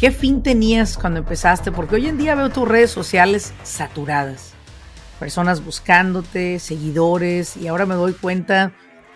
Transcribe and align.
¿Qué 0.00 0.10
fin 0.10 0.42
tenías 0.42 0.96
cuando 0.96 1.18
empezaste? 1.18 1.70
Porque 1.70 1.96
hoy 1.96 2.06
en 2.06 2.16
día 2.16 2.34
veo 2.34 2.48
tus 2.48 2.66
redes 2.66 2.90
sociales 2.90 3.52
saturadas. 3.64 4.54
Personas 5.18 5.62
buscándote, 5.62 6.58
seguidores, 6.58 7.54
y 7.58 7.66
ahora 7.66 7.84
me 7.84 7.94
doy 7.94 8.14
cuenta 8.14 8.72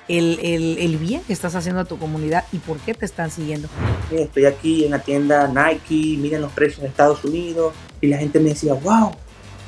el, 0.08 0.38
el, 0.78 0.98
bien 0.98 1.22
que 1.22 1.32
estás 1.32 1.54
haciendo 1.54 1.80
a 1.80 1.84
tu 1.86 1.98
comunidad 1.98 2.44
y 2.52 2.58
por 2.58 2.76
qué 2.80 2.92
te 2.92 3.06
están 3.06 3.30
siguiendo. 3.30 3.66
Estoy 4.10 4.44
aquí 4.44 4.84
en 4.84 4.90
la 4.90 4.98
tienda 4.98 5.48
Nike, 5.48 6.18
miren 6.18 6.42
los 6.42 6.52
precios 6.52 6.80
en 6.80 6.86
Estados 6.88 7.24
Unidos, 7.24 7.72
y 8.02 8.08
la 8.08 8.18
gente 8.18 8.38
me 8.38 8.50
decía, 8.50 8.74
wow, 8.74 9.12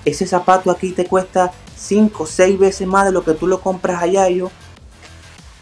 ese 0.04 0.26
zapato 0.26 0.70
aquí 0.70 0.92
te 0.92 1.06
cuesta 1.06 1.50
5 1.76 2.24
o 2.24 2.26
6 2.26 2.58
veces 2.58 2.86
más 2.86 3.06
de 3.06 3.12
lo 3.12 3.24
que 3.24 3.32
tú 3.32 3.46
lo 3.46 3.62
compras 3.62 4.02
allá. 4.02 4.28
Y 4.28 4.36
yo, 4.36 4.50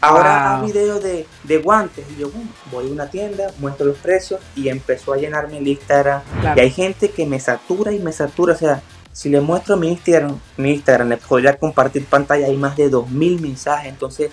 Ahora 0.05 0.57
wow. 0.59 0.67
videos 0.67 1.03
de, 1.03 1.25
de, 1.43 1.57
guantes. 1.57 2.05
Y 2.15 2.21
yo, 2.21 2.29
voy 2.71 2.87
a 2.87 2.91
una 2.91 3.09
tienda, 3.09 3.51
muestro 3.57 3.87
los 3.87 3.97
precios 3.97 4.39
y 4.55 4.69
empezó 4.69 5.13
a 5.13 5.17
llenarme 5.17 5.57
el 5.57 5.67
Instagram. 5.67 6.21
Y 6.55 6.59
hay 6.59 6.69
gente 6.69 7.09
que 7.09 7.25
me 7.25 7.39
satura 7.39 7.91
y 7.91 7.99
me 7.99 8.11
satura. 8.11 8.53
O 8.53 8.57
sea, 8.57 8.81
si 9.11 9.29
le 9.29 9.41
muestro 9.41 9.77
mi 9.77 9.89
Instagram, 9.89 10.37
mi 10.57 10.73
Instagram, 10.73 11.09
le 11.09 11.17
podría 11.17 11.57
compartir 11.57 12.05
pantalla, 12.05 12.45
hay 12.45 12.55
más 12.55 12.77
de 12.77 12.89
2000 12.89 13.41
mensajes. 13.41 13.89
Entonces, 13.89 14.29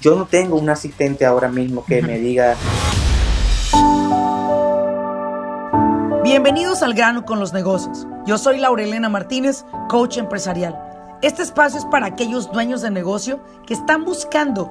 yo 0.00 0.14
no 0.14 0.26
tengo 0.26 0.56
un 0.56 0.70
asistente 0.70 1.26
ahora 1.26 1.48
mismo 1.48 1.84
que 1.84 2.02
me 2.02 2.18
diga. 2.18 2.54
Bienvenidos 6.22 6.82
al 6.82 6.94
grano 6.94 7.24
con 7.24 7.40
los 7.40 7.52
negocios. 7.52 8.06
Yo 8.26 8.38
soy 8.38 8.58
Laurelena 8.58 9.08
Martínez, 9.08 9.64
coach 9.88 10.18
empresarial. 10.18 10.78
Este 11.22 11.42
espacio 11.42 11.78
es 11.78 11.86
para 11.86 12.06
aquellos 12.06 12.52
dueños 12.52 12.82
de 12.82 12.90
negocio 12.90 13.40
que 13.66 13.74
están 13.74 14.04
buscando 14.04 14.70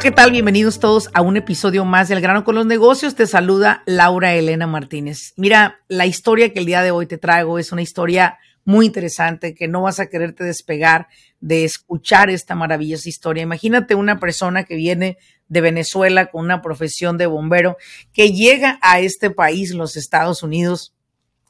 ¿Qué 0.00 0.10
tal? 0.10 0.30
Bienvenidos 0.30 0.80
todos 0.80 1.10
a 1.12 1.20
un 1.20 1.36
episodio 1.36 1.84
más 1.84 2.08
del 2.08 2.22
Grano 2.22 2.42
con 2.42 2.54
los 2.54 2.64
Negocios. 2.64 3.14
Te 3.14 3.26
saluda 3.26 3.82
Laura 3.84 4.34
Elena 4.34 4.66
Martínez. 4.66 5.34
Mira, 5.36 5.80
la 5.88 6.06
historia 6.06 6.54
que 6.54 6.60
el 6.60 6.64
día 6.64 6.80
de 6.80 6.90
hoy 6.90 7.04
te 7.04 7.18
traigo 7.18 7.58
es 7.58 7.70
una 7.70 7.82
historia 7.82 8.38
muy 8.64 8.86
interesante 8.86 9.54
que 9.54 9.68
no 9.68 9.82
vas 9.82 10.00
a 10.00 10.08
quererte 10.08 10.42
despegar 10.42 11.08
de 11.40 11.64
escuchar 11.64 12.30
esta 12.30 12.54
maravillosa 12.54 13.10
historia. 13.10 13.42
Imagínate 13.42 13.94
una 13.94 14.18
persona 14.18 14.64
que 14.64 14.74
viene 14.74 15.18
de 15.48 15.60
Venezuela 15.60 16.30
con 16.30 16.46
una 16.46 16.62
profesión 16.62 17.18
de 17.18 17.26
bombero, 17.26 17.76
que 18.14 18.32
llega 18.32 18.78
a 18.80 19.00
este 19.00 19.28
país, 19.30 19.74
los 19.74 19.98
Estados 19.98 20.42
Unidos, 20.42 20.94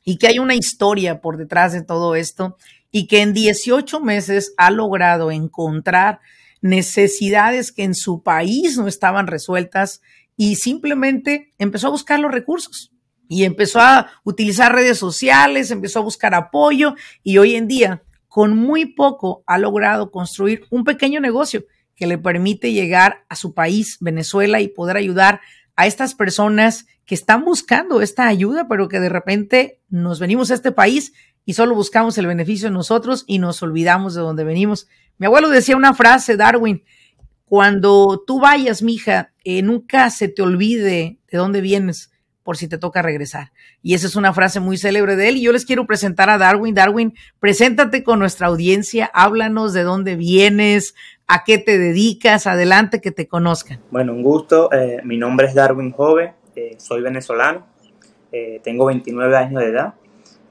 y 0.05 0.19
que 0.19 0.27
hay 0.27 0.41
una 0.41 0.57
historia 0.57 1.21
por 1.21 1.37
detrás 1.37 1.73
de 1.73 1.83
todo 1.83 2.17
esto 2.17 2.57
y 2.91 3.07
que 3.07 3.23
en 3.23 3.33
18 3.33 4.01
meses 4.01 4.55
ha 4.57 4.73
logrado 4.73 5.31
encontrar 5.31 6.19
necesidades 6.61 7.73
que 7.73 7.85
en 7.85 7.95
su 7.95 8.23
país 8.23 8.77
no 8.77 8.89
estaban 8.89 9.27
resueltas 9.27 10.01
y 10.37 10.57
simplemente 10.57 11.53
empezó 11.59 11.89
a 11.89 11.91
buscar 11.91 12.21
los 12.21 12.33
recursos 12.33 12.93
y 13.29 13.45
empezó 13.45 13.81
a 13.81 14.11
utilizar 14.25 14.75
redes 14.75 14.99
sociales, 14.99 15.71
empezó 15.71 16.01
a 16.01 16.03
buscar 16.03 16.35
apoyo 16.35 16.95
y 17.23 17.39
hoy 17.39 17.55
en 17.55 17.69
día 17.69 18.03
con 18.27 18.57
muy 18.57 18.87
poco 18.87 19.43
ha 19.47 19.59
logrado 19.59 20.11
construir 20.11 20.65
un 20.71 20.85
pequeño 20.85 21.21
negocio 21.21 21.65
que 21.95 22.07
le 22.07 22.19
permite 22.19 22.73
llegar 22.73 23.25
a 23.29 23.37
su 23.37 23.55
país, 23.55 23.99
Venezuela, 24.01 24.61
y 24.61 24.69
poder 24.69 24.97
ayudar 24.97 25.41
a 25.77 25.87
estas 25.87 26.15
personas 26.15 26.87
que 27.05 27.15
están 27.15 27.45
buscando 27.45 28.03
esta 28.03 28.27
ayuda, 28.27 28.69
pero 28.69 28.89
que 28.89 29.01
de 29.01 29.09
repente 29.09 29.81
nos 29.89 30.21
venimos 30.21 30.51
a 30.51 30.55
este 30.55 30.73
país 30.73 31.13
y 31.45 31.55
solo 31.55 31.75
buscamos 31.75 32.17
el 32.19 32.27
beneficio 32.27 32.69
de 32.69 32.75
nosotros 32.75 33.25
y 33.27 33.39
nos 33.39 33.63
olvidamos 33.63 34.15
de 34.15 34.21
dónde 34.21 34.45
venimos. 34.45 34.89
Mi 35.19 35.27
abuelo 35.27 35.49
decía 35.49 35.77
una 35.77 35.95
frase, 35.95 36.37
Darwin, 36.37 36.83
cuando 37.51 38.23
tú 38.25 38.39
vayas, 38.39 38.81
mija, 38.81 39.33
eh, 39.45 39.63
nunca 39.63 40.09
se 40.11 40.29
te 40.29 40.41
olvide 40.41 41.19
de 41.31 41.39
dónde 41.39 41.61
vienes 41.61 42.13
por 42.45 42.57
si 42.57 42.69
te 42.69 42.79
toca 42.79 43.03
regresar. 43.03 43.51
Y 43.83 43.95
esa 43.95 44.07
es 44.07 44.15
una 44.15 44.33
frase 44.33 44.61
muy 44.61 44.79
célebre 44.79 45.17
de 45.17 45.29
él. 45.29 45.37
Y 45.37 45.43
yo 45.43 45.53
les 45.53 45.65
quiero 45.65 45.85
presentar 45.85 46.31
a 46.31 46.39
Darwin. 46.39 46.77
Darwin, 46.77 47.15
preséntate 47.41 48.05
con 48.05 48.21
nuestra 48.21 48.47
audiencia, 48.47 49.11
háblanos 49.13 49.73
de 49.73 49.83
dónde 49.83 50.15
vienes, 50.15 50.95
a 51.27 51.43
qué 51.43 51.59
te 51.59 51.77
dedicas, 51.77 52.47
adelante 52.47 53.01
que 53.01 53.11
te 53.11 53.27
conozcan. 53.27 53.81
Bueno, 53.91 54.13
un 54.13 54.23
gusto. 54.23 54.73
Eh, 54.73 55.01
mi 55.03 55.17
nombre 55.17 55.49
es 55.49 55.55
Darwin 55.55 55.91
Jove, 55.91 56.35
eh, 56.55 56.77
soy 56.79 57.03
venezolano, 57.03 57.67
tengo 58.63 58.87
29 58.87 59.37
años 59.37 59.61
de 59.61 59.69
edad. 59.69 59.95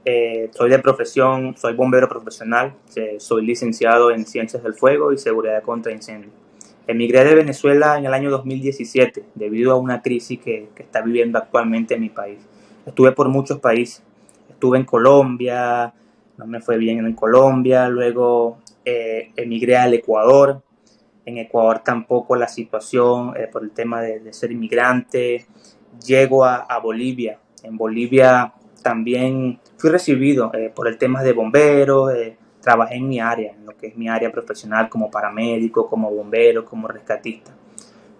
Eh, 0.04 0.48
soy 0.54 0.70
de 0.70 0.78
profesión, 0.78 1.54
soy 1.58 1.74
bombero 1.74 2.08
profesional, 2.08 2.74
eh, 2.96 3.16
soy 3.18 3.44
licenciado 3.44 4.10
en 4.10 4.24
Ciencias 4.24 4.62
del 4.62 4.72
Fuego 4.72 5.12
y 5.12 5.18
Seguridad 5.18 5.62
contra 5.62 5.92
Incendios. 5.92 6.32
Emigré 6.86 7.22
de 7.24 7.34
Venezuela 7.34 7.98
en 7.98 8.06
el 8.06 8.14
año 8.14 8.30
2017 8.30 9.24
debido 9.34 9.72
a 9.72 9.76
una 9.76 10.00
crisis 10.00 10.40
que, 10.40 10.68
está 10.78 11.02
viviendo 11.02 11.38
actualmente 11.38 11.94
en 11.94 12.00
mi 12.00 12.08
país. 12.08 12.38
Estuve 12.86 13.12
por 13.12 13.28
muchos 13.28 13.58
países. 13.58 14.02
Estuve 14.48 14.78
en 14.78 14.84
Colombia, 14.84 15.92
no 16.38 16.46
me 16.46 16.60
fue 16.60 16.78
bien 16.78 17.04
en 17.04 17.14
Colombia, 17.14 17.88
luego 17.88 18.58
eh, 18.86 19.32
emigré 19.36 19.76
al 19.76 19.92
Ecuador. 19.92 20.62
En 21.26 21.36
Ecuador 21.36 21.80
tampoco 21.84 22.36
la 22.36 22.48
situación 22.48 23.34
eh, 23.36 23.46
por 23.46 23.62
el 23.62 23.70
tema 23.70 24.00
de, 24.00 24.32
ser 24.32 24.50
inmigrante. 24.50 25.46
Llego 26.06 26.44
a 26.44 26.78
Bolivia. 26.82 27.38
En 27.62 27.76
Bolivia 27.76 28.54
también 28.82 29.60
fui 29.76 29.90
recibido 29.90 30.50
eh, 30.54 30.70
por 30.74 30.88
el 30.88 30.98
tema 30.98 31.22
de 31.22 31.32
bomberos, 31.32 32.12
eh, 32.14 32.36
trabajé 32.60 32.96
en 32.96 33.08
mi 33.08 33.20
área, 33.20 33.52
en 33.52 33.66
lo 33.66 33.76
que 33.76 33.88
es 33.88 33.96
mi 33.96 34.08
área 34.08 34.30
profesional 34.30 34.88
como 34.88 35.10
paramédico, 35.10 35.88
como 35.88 36.10
bombero, 36.10 36.64
como 36.64 36.88
rescatista. 36.88 37.52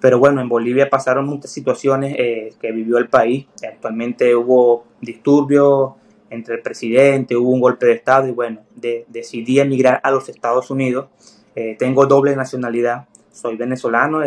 Pero 0.00 0.18
bueno, 0.18 0.40
en 0.40 0.48
Bolivia 0.48 0.88
pasaron 0.88 1.26
muchas 1.26 1.50
situaciones 1.50 2.14
eh, 2.18 2.54
que 2.60 2.72
vivió 2.72 2.96
el 2.98 3.08
país. 3.08 3.46
Actualmente 3.66 4.34
hubo 4.34 4.84
disturbios 5.00 5.92
entre 6.30 6.54
el 6.54 6.62
presidente, 6.62 7.36
hubo 7.36 7.50
un 7.50 7.60
golpe 7.60 7.86
de 7.86 7.92
Estado 7.92 8.28
y 8.28 8.32
bueno, 8.32 8.60
de, 8.74 9.04
decidí 9.08 9.60
emigrar 9.60 10.00
a 10.02 10.10
los 10.10 10.28
Estados 10.28 10.70
Unidos. 10.70 11.08
tengo 11.78 12.06
doble 12.06 12.34
nacionalidad, 12.36 13.08
soy 13.32 13.56
venezolano, 13.56 14.22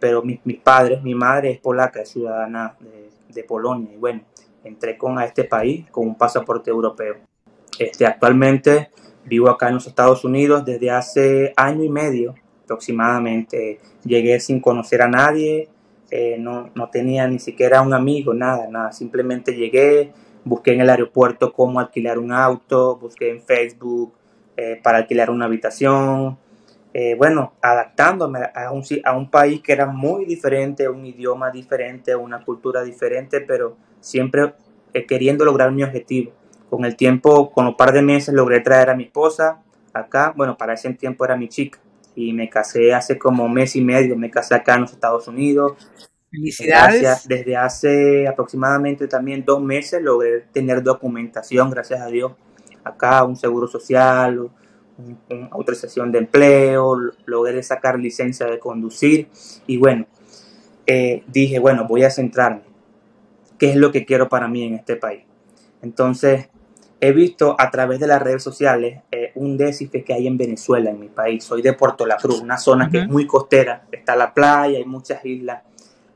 pero 0.00 0.22
mis, 0.22 0.40
mis, 0.44 0.58
padres, 0.58 1.02
mi 1.02 1.14
madre 1.14 1.52
es 1.52 1.58
polaca, 1.60 2.00
es 2.00 2.08
ciudadana 2.08 2.74
de, 2.80 3.10
de 3.32 3.44
Polonia 3.44 3.92
y 3.92 3.98
bueno, 3.98 4.22
entré 4.64 4.96
con 4.96 5.18
a 5.18 5.24
este 5.24 5.44
país 5.44 5.88
con 5.90 6.06
un 6.06 6.14
pasaporte 6.16 6.70
europeo. 6.70 7.16
Este, 7.78 8.06
actualmente 8.06 8.90
vivo 9.24 9.48
acá 9.48 9.68
en 9.68 9.74
los 9.74 9.86
Estados 9.86 10.24
Unidos 10.24 10.64
desde 10.64 10.90
hace 10.90 11.52
año 11.56 11.84
y 11.84 11.88
medio 11.88 12.34
aproximadamente. 12.64 13.80
Llegué 14.04 14.40
sin 14.40 14.60
conocer 14.60 15.02
a 15.02 15.08
nadie, 15.08 15.68
eh, 16.10 16.36
no, 16.38 16.70
no, 16.74 16.90
tenía 16.90 17.26
ni 17.26 17.38
siquiera 17.38 17.82
un 17.82 17.94
amigo, 17.94 18.34
nada, 18.34 18.68
nada. 18.68 18.92
Simplemente 18.92 19.54
llegué, 19.54 20.12
busqué 20.44 20.74
en 20.74 20.80
el 20.80 20.90
aeropuerto 20.90 21.52
cómo 21.52 21.80
alquilar 21.80 22.18
un 22.18 22.32
auto, 22.32 22.96
busqué 22.96 23.30
en 23.30 23.40
Facebook 23.40 24.12
eh, 24.56 24.80
para 24.82 24.98
alquilar 24.98 25.30
una 25.30 25.46
habitación. 25.46 26.38
Eh, 26.94 27.14
bueno, 27.16 27.54
adaptándome 27.62 28.40
a 28.54 28.70
un, 28.70 28.82
a 29.04 29.16
un 29.16 29.30
país 29.30 29.62
que 29.62 29.72
era 29.72 29.86
muy 29.86 30.26
diferente, 30.26 30.88
un 30.88 31.06
idioma 31.06 31.50
diferente, 31.50 32.14
una 32.14 32.44
cultura 32.44 32.82
diferente, 32.82 33.40
pero 33.40 33.76
siempre 34.00 34.52
eh, 34.92 35.06
queriendo 35.06 35.44
lograr 35.44 35.72
mi 35.72 35.82
objetivo. 35.82 36.32
Con 36.68 36.84
el 36.84 36.96
tiempo, 36.96 37.50
con 37.50 37.66
un 37.66 37.76
par 37.76 37.92
de 37.92 38.02
meses, 38.02 38.34
logré 38.34 38.60
traer 38.60 38.90
a 38.90 38.94
mi 38.94 39.04
esposa 39.04 39.62
acá. 39.92 40.32
Bueno, 40.36 40.56
para 40.56 40.74
ese 40.74 40.92
tiempo 40.94 41.24
era 41.24 41.36
mi 41.36 41.48
chica. 41.48 41.78
Y 42.14 42.32
me 42.32 42.48
casé 42.48 42.92
hace 42.92 43.18
como 43.18 43.44
un 43.44 43.54
mes 43.54 43.76
y 43.76 43.82
medio. 43.82 44.16
Me 44.16 44.30
casé 44.30 44.54
acá 44.54 44.74
en 44.74 44.82
los 44.82 44.92
Estados 44.92 45.28
Unidos. 45.28 45.72
Felicidades. 46.30 47.28
desde 47.28 47.56
hace 47.56 48.26
aproximadamente 48.26 49.06
también 49.06 49.44
dos 49.44 49.60
meses 49.62 50.00
logré 50.00 50.40
tener 50.50 50.82
documentación, 50.82 51.68
gracias 51.68 52.00
a 52.00 52.06
Dios. 52.06 52.32
Acá 52.84 53.22
un 53.24 53.36
seguro 53.36 53.66
social, 53.66 54.50
una 54.98 55.48
autorización 55.50 56.12
de 56.12 56.18
empleo, 56.18 56.96
logré 57.26 57.62
sacar 57.62 57.98
licencia 57.98 58.46
de 58.46 58.58
conducir. 58.58 59.28
Y 59.66 59.76
bueno, 59.76 60.06
eh, 60.86 61.22
dije, 61.26 61.58
bueno, 61.58 61.86
voy 61.86 62.04
a 62.04 62.10
centrarme 62.10 62.62
qué 63.62 63.70
es 63.70 63.76
lo 63.76 63.92
que 63.92 64.04
quiero 64.04 64.28
para 64.28 64.48
mí 64.48 64.64
en 64.64 64.74
este 64.74 64.96
país. 64.96 65.22
Entonces, 65.82 66.48
he 67.00 67.12
visto 67.12 67.54
a 67.58 67.70
través 67.70 68.00
de 68.00 68.08
las 68.08 68.20
redes 68.20 68.42
sociales 68.42 69.02
eh, 69.12 69.30
un 69.36 69.56
déficit 69.56 70.04
que 70.04 70.12
hay 70.12 70.26
en 70.26 70.36
Venezuela, 70.36 70.90
en 70.90 70.98
mi 70.98 71.08
país. 71.08 71.44
Soy 71.44 71.62
de 71.62 71.72
Puerto 71.72 72.04
La 72.04 72.16
Cruz, 72.16 72.40
una 72.40 72.58
zona 72.58 72.90
que 72.90 72.98
es 72.98 73.08
muy 73.08 73.24
costera. 73.26 73.86
Está 73.92 74.16
la 74.16 74.34
playa, 74.34 74.78
hay 74.78 74.84
muchas 74.84 75.24
islas. 75.24 75.62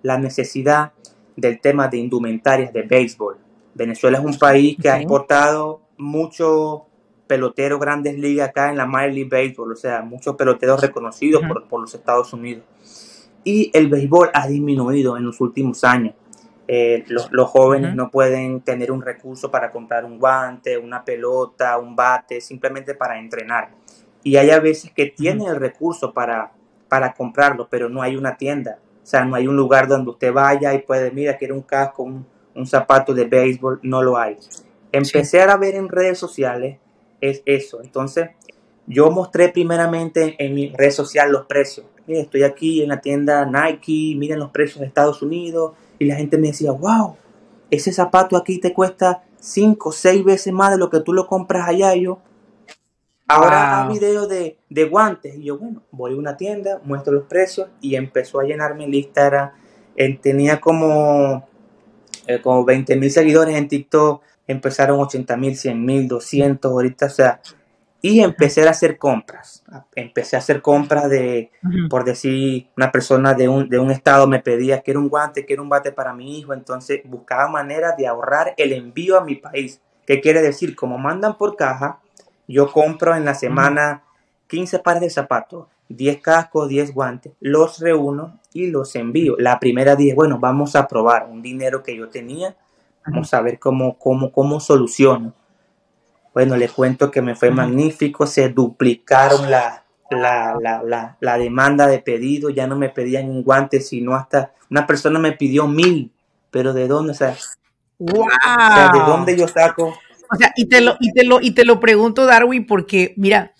La 0.02 0.18
necesidad 0.18 0.92
del 1.36 1.60
tema 1.60 1.86
de 1.86 1.98
indumentarias 1.98 2.72
de 2.72 2.82
béisbol. 2.82 3.36
Venezuela 3.74 4.18
es 4.18 4.24
un 4.24 4.38
país 4.38 4.76
que 4.80 4.88
ha 4.88 4.96
exportado 4.96 5.82
muchos 5.98 6.82
peloteros 7.26 7.80
grandes 7.80 8.18
ligas 8.18 8.50
acá 8.50 8.70
en 8.70 8.76
la 8.76 8.86
Major 8.86 9.12
League 9.12 9.28
Baseball, 9.30 9.72
o 9.72 9.76
sea, 9.76 10.02
muchos 10.02 10.36
peloteros 10.36 10.80
reconocidos 10.80 11.42
por, 11.68 11.80
los 11.80 11.94
Estados 11.94 12.32
Unidos. 12.32 12.64
Y 13.44 13.70
el 13.74 13.88
béisbol 13.88 14.30
ha 14.34 14.46
disminuido 14.46 15.16
en 15.16 15.24
los 15.24 15.40
últimos 15.40 15.84
años. 15.84 16.14
Eh, 16.68 17.04
los, 17.08 17.48
jóvenes 17.48 17.94
no 17.94 18.10
pueden 18.10 18.60
tener 18.60 18.90
un 18.90 19.00
recurso 19.00 19.52
para 19.52 19.70
comprar 19.70 20.04
un 20.04 20.18
guante, 20.18 20.76
una 20.76 21.04
pelota, 21.04 21.78
un 21.78 21.94
bate, 21.94 22.40
simplemente 22.40 22.94
para 22.94 23.18
entrenar. 23.20 23.70
Y 24.24 24.36
hay 24.36 24.50
a 24.50 24.58
veces 24.58 24.90
que 24.90 25.06
tienen 25.06 25.46
el 25.46 25.56
recurso 25.56 26.12
para, 26.12 26.50
para 26.88 27.14
comprarlo, 27.14 27.68
pero 27.70 27.88
no 27.88 28.02
hay 28.02 28.16
una 28.16 28.36
tienda. 28.36 28.78
O 29.02 29.06
sea, 29.06 29.24
no 29.24 29.36
hay 29.36 29.46
un 29.46 29.56
lugar 29.56 29.86
donde 29.86 30.10
usted 30.10 30.32
vaya 30.32 30.74
y 30.74 30.80
puede, 30.80 31.12
mira, 31.12 31.36
quiere 31.36 31.54
un 31.54 31.62
casco, 31.62 32.02
un, 32.02 32.26
un 32.56 32.66
zapato 32.66 33.14
de 33.14 33.26
béisbol, 33.26 33.78
no 33.84 34.02
lo 34.02 34.18
hay. 34.18 34.36
Empecé 34.90 35.42
a 35.42 35.56
ver 35.56 35.76
en 35.76 35.88
redes 35.88 36.18
sociales 36.18 36.78
es 37.20 37.42
eso. 37.46 37.80
Entonces, 37.82 38.30
yo 38.86 39.10
mostré 39.10 39.48
primeramente 39.48 40.36
en 40.38 40.54
mi 40.54 40.68
red 40.70 40.90
social 40.90 41.32
los 41.32 41.46
precios. 41.46 41.86
Estoy 42.06 42.44
aquí 42.44 42.82
en 42.82 42.88
la 42.88 43.00
tienda 43.00 43.44
Nike, 43.44 44.14
miren 44.16 44.38
los 44.38 44.50
precios 44.50 44.80
de 44.80 44.86
Estados 44.86 45.22
Unidos. 45.22 45.72
Y 45.98 46.04
la 46.04 46.16
gente 46.16 46.38
me 46.38 46.48
decía, 46.48 46.70
wow, 46.70 47.16
ese 47.70 47.92
zapato 47.92 48.36
aquí 48.36 48.60
te 48.60 48.72
cuesta 48.72 49.24
5 49.40 49.88
o 49.88 49.92
6 49.92 50.24
veces 50.24 50.52
más 50.52 50.70
de 50.70 50.78
lo 50.78 50.88
que 50.88 51.00
tú 51.00 51.12
lo 51.12 51.26
compras 51.26 51.68
allá. 51.68 51.96
Y 51.96 52.02
yo, 52.02 52.20
ahora 53.26 53.84
wow. 53.84 53.92
video 53.92 54.26
de, 54.28 54.58
de, 54.68 54.84
guantes. 54.84 55.34
Y 55.36 55.44
yo, 55.44 55.58
bueno, 55.58 55.82
voy 55.90 56.12
a 56.12 56.16
una 56.16 56.36
tienda, 56.36 56.80
muestro 56.84 57.12
los 57.12 57.24
precios 57.24 57.68
y 57.80 57.96
empezó 57.96 58.38
a 58.38 58.44
llenar 58.44 58.76
mi 58.76 58.86
lista. 58.86 59.26
Era, 59.26 59.54
tenía 60.20 60.60
como, 60.60 61.48
eh, 62.28 62.40
como 62.40 62.64
20 62.64 62.94
mil 62.96 63.10
seguidores 63.10 63.56
en 63.56 63.66
TikTok 63.66 64.22
empezaron 64.46 65.00
80 65.00 65.36
mil, 65.36 65.56
100 65.56 65.84
mil, 65.84 66.08
200 66.08 66.70
ahorita, 66.70 67.06
o 67.06 67.10
sea, 67.10 67.40
y 68.02 68.20
empecé 68.20 68.66
a 68.66 68.70
hacer 68.70 68.98
compras. 68.98 69.64
Empecé 69.94 70.36
a 70.36 70.38
hacer 70.38 70.62
compras 70.62 71.08
de, 71.10 71.50
por 71.90 72.04
decir, 72.04 72.68
una 72.76 72.92
persona 72.92 73.34
de 73.34 73.48
un, 73.48 73.68
de 73.68 73.78
un 73.78 73.90
estado 73.90 74.26
me 74.26 74.40
pedía 74.40 74.82
que 74.82 74.92
era 74.92 75.00
un 75.00 75.08
guante, 75.08 75.44
que 75.44 75.54
era 75.54 75.62
un 75.62 75.68
bate 75.68 75.92
para 75.92 76.12
mi 76.12 76.38
hijo, 76.38 76.52
entonces 76.52 77.00
buscaba 77.04 77.48
maneras 77.48 77.96
de 77.96 78.06
ahorrar 78.06 78.54
el 78.58 78.72
envío 78.72 79.18
a 79.18 79.24
mi 79.24 79.34
país. 79.34 79.80
¿Qué 80.06 80.20
quiere 80.20 80.40
decir? 80.40 80.76
Como 80.76 80.98
mandan 80.98 81.36
por 81.36 81.56
caja, 81.56 81.98
yo 82.46 82.70
compro 82.70 83.16
en 83.16 83.24
la 83.24 83.34
semana 83.34 84.04
15 84.46 84.78
pares 84.78 85.00
de 85.00 85.10
zapatos, 85.10 85.66
10 85.88 86.20
cascos, 86.20 86.68
10 86.68 86.94
guantes, 86.94 87.32
los 87.40 87.80
reúno 87.80 88.38
y 88.52 88.68
los 88.68 88.94
envío. 88.94 89.34
La 89.38 89.58
primera 89.58 89.96
dije, 89.96 90.14
bueno, 90.14 90.38
vamos 90.38 90.76
a 90.76 90.86
probar 90.86 91.26
un 91.28 91.42
dinero 91.42 91.82
que 91.82 91.96
yo 91.96 92.08
tenía 92.08 92.56
Vamos 93.06 93.32
a 93.34 93.40
ver 93.40 93.58
cómo, 93.58 93.98
cómo, 93.98 94.32
cómo 94.32 94.60
soluciono. 94.60 95.34
Bueno, 96.34 96.56
le 96.56 96.68
cuento 96.68 97.10
que 97.10 97.22
me 97.22 97.34
fue 97.34 97.50
magnífico, 97.50 98.26
se 98.26 98.50
duplicaron 98.50 99.50
la, 99.50 99.84
la, 100.10 101.38
demanda 101.38 101.86
de 101.86 101.98
pedido, 101.98 102.50
ya 102.50 102.66
no 102.66 102.76
me 102.76 102.90
pedían 102.90 103.28
un 103.28 103.42
guante, 103.42 103.80
sino 103.80 104.14
hasta 104.14 104.52
una 104.70 104.86
persona 104.86 105.18
me 105.18 105.32
pidió 105.32 105.66
mil, 105.66 106.12
pero 106.50 106.72
¿de 106.72 106.88
dónde? 106.88 107.12
O 107.12 107.14
sea, 107.14 107.36
¿de 107.98 108.98
dónde 109.06 109.36
yo 109.36 109.48
saco? 109.48 109.94
O 110.30 110.36
sea, 110.36 110.52
y 110.56 110.68
te 110.68 110.80
lo, 110.80 110.96
y 111.00 111.12
te 111.12 111.24
lo, 111.24 111.40
y 111.40 111.52
te 111.52 111.64
lo 111.64 111.80
pregunto, 111.80 112.26
Darwin, 112.26 112.66
porque 112.66 113.14
mira, 113.16 113.52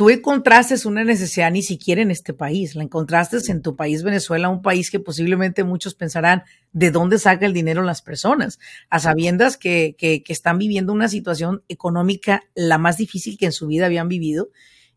tú 0.00 0.08
encontraste 0.08 0.76
una 0.88 1.04
necesidad 1.04 1.50
ni 1.50 1.62
siquiera 1.62 2.00
en 2.00 2.10
este 2.10 2.32
país, 2.32 2.74
la 2.74 2.82
encontraste 2.82 3.36
en 3.52 3.60
tu 3.60 3.76
país, 3.76 4.02
Venezuela, 4.02 4.48
un 4.48 4.62
país 4.62 4.90
que 4.90 4.98
posiblemente 4.98 5.62
muchos 5.62 5.94
pensarán 5.94 6.44
de 6.72 6.90
dónde 6.90 7.18
saca 7.18 7.44
el 7.44 7.52
dinero 7.52 7.82
las 7.82 8.00
personas, 8.00 8.58
a 8.88 8.98
sabiendas 8.98 9.58
que, 9.58 9.96
que, 9.98 10.22
están 10.28 10.56
viviendo 10.56 10.94
una 10.94 11.10
situación 11.10 11.64
económica 11.68 12.44
la 12.54 12.78
más 12.78 12.96
difícil 12.96 13.36
que 13.36 13.44
en 13.44 13.52
su 13.52 13.66
vida 13.66 13.84
habían 13.84 14.08
vivido 14.08 14.48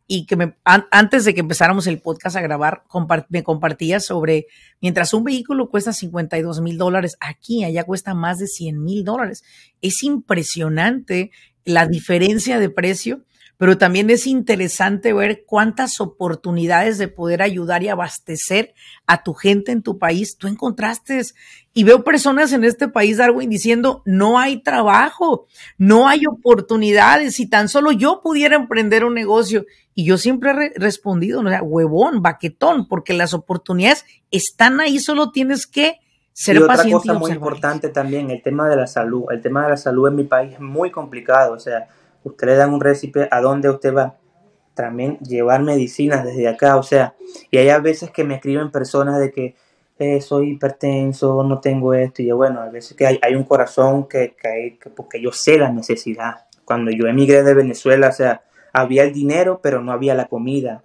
y 0.07 0.25
que 0.25 0.37
me, 0.37 0.55
antes 0.63 1.25
de 1.25 1.33
que 1.33 1.41
empezáramos 1.41 1.85
el 1.87 1.99
podcast 1.99 2.37
a 2.37 2.41
grabar, 2.41 2.85
me 3.27 3.43
compartía 3.43 3.99
sobre, 3.99 4.47
mientras 4.79 5.13
un 5.13 5.25
vehículo 5.25 5.69
cuesta 5.69 5.91
52 5.91 6.61
mil 6.61 6.77
dólares, 6.77 7.17
aquí 7.19 7.65
allá 7.65 7.83
cuesta 7.83 8.13
más 8.13 8.39
de 8.39 8.47
100 8.47 8.81
mil 8.81 9.03
dólares. 9.03 9.43
Es 9.81 10.01
impresionante 10.01 11.31
la 11.65 11.87
diferencia 11.87 12.57
de 12.57 12.69
precio 12.69 13.25
pero 13.63 13.77
también 13.77 14.09
es 14.09 14.27
interesante 14.27 15.13
ver 15.13 15.45
cuántas 15.45 16.01
oportunidades 16.01 16.97
de 16.97 17.07
poder 17.07 17.41
ayudar 17.41 17.81
y 17.81 17.87
abastecer 17.87 18.73
a 19.07 19.23
tu 19.23 19.33
gente 19.33 19.71
en 19.71 19.81
tu 19.81 19.97
país 19.97 20.37
tú 20.37 20.49
encontraste. 20.49 21.21
Y 21.73 21.85
veo 21.85 22.03
personas 22.03 22.51
en 22.51 22.65
este 22.65 22.89
país, 22.89 23.19
Darwin, 23.19 23.49
diciendo, 23.49 24.01
no 24.03 24.37
hay 24.37 24.61
trabajo, 24.61 25.45
no 25.77 26.09
hay 26.09 26.23
oportunidades, 26.29 27.35
si 27.35 27.49
tan 27.49 27.69
solo 27.69 27.93
yo 27.93 28.19
pudiera 28.21 28.57
emprender 28.57 29.05
un 29.05 29.13
negocio. 29.13 29.63
Y 29.95 30.03
yo 30.03 30.17
siempre 30.17 30.51
he 30.51 30.77
respondido, 30.77 31.39
o 31.39 31.47
sea, 31.47 31.63
huevón, 31.63 32.21
baquetón, 32.21 32.89
porque 32.89 33.13
las 33.13 33.33
oportunidades 33.33 34.03
están 34.29 34.81
ahí, 34.81 34.99
solo 34.99 35.31
tienes 35.31 35.67
que 35.67 35.99
ser 36.33 36.57
y 36.57 36.59
otra 36.59 36.83
cosa 36.83 37.13
muy 37.13 37.31
importante 37.31 37.87
también, 37.87 38.29
el 38.29 38.41
tema 38.41 38.67
de 38.67 38.75
la 38.75 38.87
salud. 38.87 39.23
El 39.31 39.41
tema 39.41 39.63
de 39.63 39.69
la 39.69 39.77
salud 39.77 40.09
en 40.09 40.15
mi 40.15 40.25
país 40.25 40.51
es 40.51 40.59
muy 40.59 40.91
complicado, 40.91 41.53
o 41.53 41.59
sea, 41.59 41.87
usted 42.23 42.47
le 42.47 42.55
dan 42.55 42.73
un 42.73 42.81
récipe 42.81 43.27
a 43.31 43.41
dónde 43.41 43.69
usted 43.69 43.93
va. 43.93 44.17
También 44.73 45.19
llevar 45.19 45.61
medicinas 45.61 46.23
desde 46.23 46.47
acá, 46.47 46.77
o 46.77 46.83
sea, 46.83 47.15
y 47.51 47.57
hay 47.57 47.69
a 47.69 47.79
veces 47.79 48.09
que 48.09 48.23
me 48.23 48.35
escriben 48.35 48.71
personas 48.71 49.19
de 49.19 49.31
que 49.31 49.55
eh, 49.99 50.19
soy 50.19 50.51
hipertenso, 50.51 51.43
no 51.43 51.59
tengo 51.59 51.93
esto, 51.93 52.23
y 52.23 52.27
yo, 52.27 52.37
bueno, 52.37 52.61
a 52.61 52.69
veces 52.69 52.97
que 52.97 53.05
hay, 53.05 53.19
hay 53.21 53.35
un 53.35 53.43
corazón 53.43 54.07
que, 54.07 54.35
que, 54.41 54.79
que, 54.81 54.89
porque 54.89 55.21
yo 55.21 55.31
sé 55.31 55.59
la 55.59 55.69
necesidad. 55.69 56.45
Cuando 56.65 56.89
yo 56.91 57.05
emigré 57.05 57.43
de 57.43 57.53
Venezuela, 57.53 58.09
o 58.09 58.11
sea, 58.11 58.41
había 58.73 59.03
el 59.03 59.13
dinero, 59.13 59.59
pero 59.61 59.81
no 59.81 59.91
había 59.91 60.15
la 60.15 60.25
comida. 60.25 60.83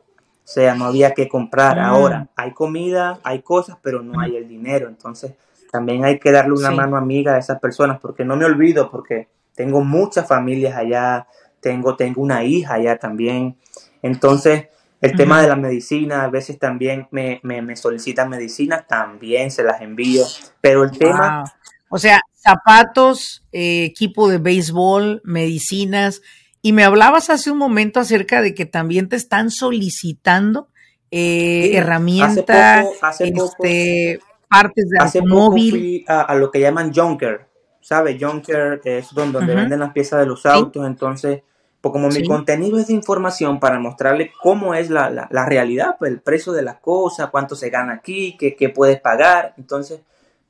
O 0.49 0.51
sea, 0.51 0.75
no 0.75 0.85
había 0.85 1.15
que 1.15 1.29
comprar. 1.29 1.77
Mm. 1.79 1.81
Ahora, 1.81 2.29
hay 2.37 2.53
comida, 2.53 3.19
hay 3.23 3.41
cosas, 3.41 3.79
pero 3.83 4.03
no 4.03 4.21
hay 4.21 4.37
el 4.37 4.49
dinero. 4.49 4.89
Entonces, 4.89 5.33
también 5.71 6.05
hay 6.05 6.19
que 6.19 6.31
darle 6.31 6.53
una 6.53 6.71
mano 6.71 6.97
amiga 6.97 7.35
a 7.35 7.39
esas 7.39 7.61
personas, 7.61 7.99
porque 8.01 8.25
no 8.25 8.37
me 8.37 8.45
olvido, 8.45 8.91
porque 8.91 9.29
tengo 9.59 9.83
muchas 9.83 10.29
familias 10.29 10.77
allá, 10.77 11.27
tengo, 11.59 11.97
tengo 11.97 12.23
una 12.23 12.45
hija 12.45 12.75
allá 12.75 12.97
también. 12.97 13.57
Entonces, 14.03 14.69
el 15.01 15.17
tema 15.17 15.43
de 15.43 15.49
la 15.49 15.57
medicina, 15.57 16.23
a 16.23 16.29
veces 16.29 16.61
también 16.61 17.09
me, 17.11 17.41
me, 17.43 17.75
solicitan 17.75 18.29
medicinas, 18.29 18.87
también 18.87 19.51
se 19.51 19.65
las 19.65 19.81
envío. 19.81 20.25
Pero 20.61 20.85
el 20.85 20.93
tema... 20.93 21.43
O 21.91 21.99
sea, 21.99 22.21
zapatos, 22.37 23.45
eh, 23.51 23.83
equipo 23.83 24.29
de 24.29 24.39
béisbol, 24.39 25.23
medicinas. 25.25 26.23
Y 26.63 26.73
me 26.73 26.85
hablabas 26.85 27.29
hace 27.29 27.51
un 27.51 27.59
momento 27.59 27.99
acerca 27.99 28.43
de 28.43 28.55
que 28.55 28.65
también 28.65 29.09
te 29.09 29.17
están 29.17 29.51
solicitando 29.51 30.69
eh, 31.11 31.73
herramientas, 31.75 32.87
este, 33.19 34.21
partes 34.49 34.89
de 34.89 34.99
hace 35.01 35.19
automóvil. 35.19 36.05
a, 36.07 36.21
a, 36.21 36.35
lo 36.37 36.53
que 36.53 36.61
llaman 36.61 36.95
junker, 36.95 37.48
¿sabe? 37.89 38.19
Junker 38.21 38.83
es 38.85 39.15
donde, 39.15 39.41
venden 39.47 39.81
las 39.81 39.93
piezas 39.93 40.21
de 40.21 40.27
los 40.27 40.45
autos, 40.45 40.87
entonces, 40.87 41.41
pues 41.81 41.91
como 41.91 42.09
mi 42.09 42.23
contenido 42.23 42.79
es 42.79 42.89
de 42.89 42.93
información 42.93 43.59
para 43.59 43.79
mostrarle 43.79 44.31
cómo 44.43 44.75
es 44.75 44.91
la, 44.91 45.09
la, 45.09 45.47
realidad, 45.47 45.97
pues 45.99 46.11
el 46.13 46.21
precio 46.21 46.53
de 46.53 46.61
las 46.61 46.81
cosas, 46.81 47.31
cuánto 47.31 47.55
se 47.57 47.71
gana 47.71 47.95
aquí, 47.95 48.37
qué, 48.39 48.55
qué 48.57 48.69
puedes 48.69 49.01
pagar, 49.01 49.55
entonces, 49.57 50.01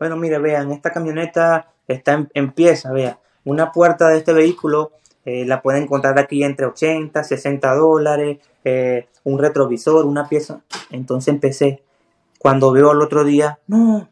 bueno, 0.00 0.16
mire, 0.16 0.40
vean, 0.40 0.72
esta 0.72 0.90
camioneta 0.90 1.68
está 1.86 2.26
en, 2.34 2.50
pieza, 2.50 2.90
vea, 2.90 3.20
una 3.44 3.70
puerta 3.70 4.08
de 4.08 4.18
este 4.18 4.32
vehículo 4.32 4.90
eh, 5.24 5.46
la 5.46 5.62
pueden 5.62 5.84
encontrar 5.84 6.18
aquí 6.18 6.42
entre 6.42 6.66
80, 6.66 7.22
60 7.22 7.72
dólares, 7.76 8.38
eh, 8.64 9.06
un 9.22 9.38
retrovisor, 9.38 10.06
una 10.06 10.28
pieza, 10.28 10.62
entonces 10.90 11.32
empecé, 11.32 11.84
cuando 12.40 12.72
veo 12.72 12.90
el 12.90 13.00
otro 13.00 13.22
día, 13.22 13.60
no, 13.68 14.08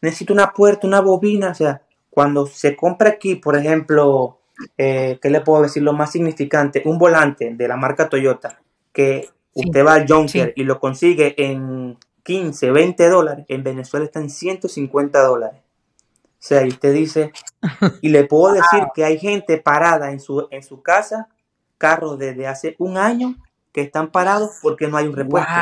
necesito 0.00 0.32
una 0.32 0.52
puerta, 0.52 0.86
una 0.86 1.00
bobina, 1.00 1.50
o 1.50 1.54
sea, 1.54 1.82
cuando 2.16 2.46
se 2.46 2.74
compra 2.74 3.10
aquí, 3.10 3.34
por 3.34 3.58
ejemplo, 3.58 4.38
eh, 4.78 5.18
¿qué 5.20 5.28
le 5.28 5.42
puedo 5.42 5.64
decir? 5.64 5.82
Lo 5.82 5.92
más 5.92 6.12
significante, 6.12 6.80
un 6.86 6.96
volante 6.96 7.54
de 7.54 7.68
la 7.68 7.76
marca 7.76 8.08
Toyota, 8.08 8.58
que 8.90 9.28
usted 9.52 9.84
va 9.84 9.92
al 9.92 10.08
Junker 10.08 10.54
y 10.56 10.64
lo 10.64 10.80
consigue 10.80 11.34
en 11.36 11.98
15, 12.22 12.70
20 12.70 13.08
dólares, 13.10 13.44
en 13.48 13.62
Venezuela 13.62 14.06
está 14.06 14.20
en 14.20 14.30
150 14.30 15.22
dólares. 15.24 15.60
O 15.60 16.32
sea, 16.38 16.64
y 16.64 16.68
usted 16.68 16.94
dice, 16.94 17.32
y 18.00 18.08
le 18.08 18.24
puedo 18.24 18.54
decir 18.54 18.84
que 18.94 19.04
hay 19.04 19.18
gente 19.18 19.58
parada 19.58 20.10
en 20.10 20.18
su, 20.18 20.48
en 20.50 20.62
su 20.62 20.80
casa, 20.80 21.28
carros 21.76 22.18
desde 22.18 22.46
hace 22.46 22.76
un 22.78 22.96
año, 22.96 23.36
que 23.72 23.82
están 23.82 24.10
parados 24.10 24.52
porque 24.62 24.88
no 24.88 24.96
hay 24.96 25.06
un 25.06 25.16
repuesto. 25.16 25.52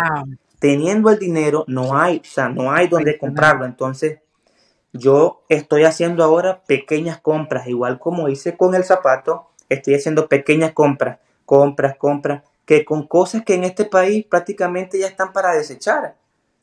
Teniendo 0.60 1.10
el 1.10 1.18
dinero, 1.18 1.64
no 1.66 1.98
hay, 1.98 2.18
o 2.18 2.24
sea, 2.24 2.48
no 2.48 2.70
hay 2.70 2.86
donde 2.86 3.18
comprarlo. 3.18 3.64
Entonces, 3.64 4.20
yo 4.94 5.42
estoy 5.48 5.82
haciendo 5.82 6.22
ahora 6.22 6.62
pequeñas 6.66 7.20
compras, 7.20 7.66
igual 7.66 7.98
como 7.98 8.28
hice 8.28 8.56
con 8.56 8.74
el 8.76 8.84
zapato, 8.84 9.48
estoy 9.68 9.94
haciendo 9.94 10.28
pequeñas 10.28 10.72
compras, 10.72 11.18
compras, 11.44 11.96
compras, 11.98 12.44
que 12.64 12.84
con 12.84 13.06
cosas 13.06 13.44
que 13.44 13.54
en 13.54 13.64
este 13.64 13.84
país 13.84 14.24
prácticamente 14.24 14.98
ya 14.98 15.08
están 15.08 15.32
para 15.32 15.52
desechar. 15.52 16.16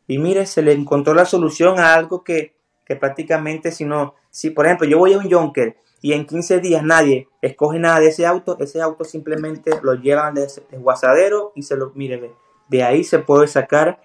Y 0.08 0.18
mire, 0.18 0.46
se 0.46 0.62
le 0.62 0.72
encontró 0.72 1.14
la 1.14 1.26
solución 1.26 1.78
a 1.78 1.94
algo 1.94 2.24
que, 2.24 2.56
que 2.86 2.96
prácticamente 2.96 3.72
si 3.72 3.84
no, 3.84 4.16
si 4.30 4.50
por 4.50 4.66
ejemplo 4.66 4.88
yo 4.88 4.98
voy 4.98 5.14
a 5.14 5.18
un 5.18 5.30
Junker 5.30 5.78
y 6.02 6.14
en 6.14 6.26
15 6.26 6.60
días 6.60 6.84
nadie 6.84 7.28
escoge 7.42 7.80
nada 7.80 8.00
de 8.00 8.08
ese 8.08 8.26
auto, 8.26 8.58
ese 8.60 8.82
auto 8.82 9.04
simplemente 9.04 9.72
lo 9.84 9.94
llevan 9.96 10.36
de 10.36 10.48
guasadero 10.72 11.52
y 11.54 11.64
se 11.64 11.76
lo, 11.76 11.92
mire, 11.96 12.32
de 12.70 12.84
ahí 12.84 13.04
se 13.04 13.20
puede 13.20 13.48
sacar. 13.48 14.02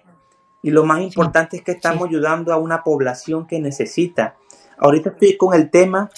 Y 0.61 0.71
lo 0.71 0.85
más 0.85 1.01
importante 1.01 1.57
es 1.57 1.63
que 1.63 1.71
estamos 1.71 2.07
ayudando 2.07 2.51
a 2.51 2.57
una 2.57 2.83
población 2.83 3.47
que 3.47 3.59
necesita. 3.59 4.35
Ahorita 4.77 5.09
estoy 5.09 5.37
con 5.37 5.53
el 5.53 5.69
tema 5.69 6.09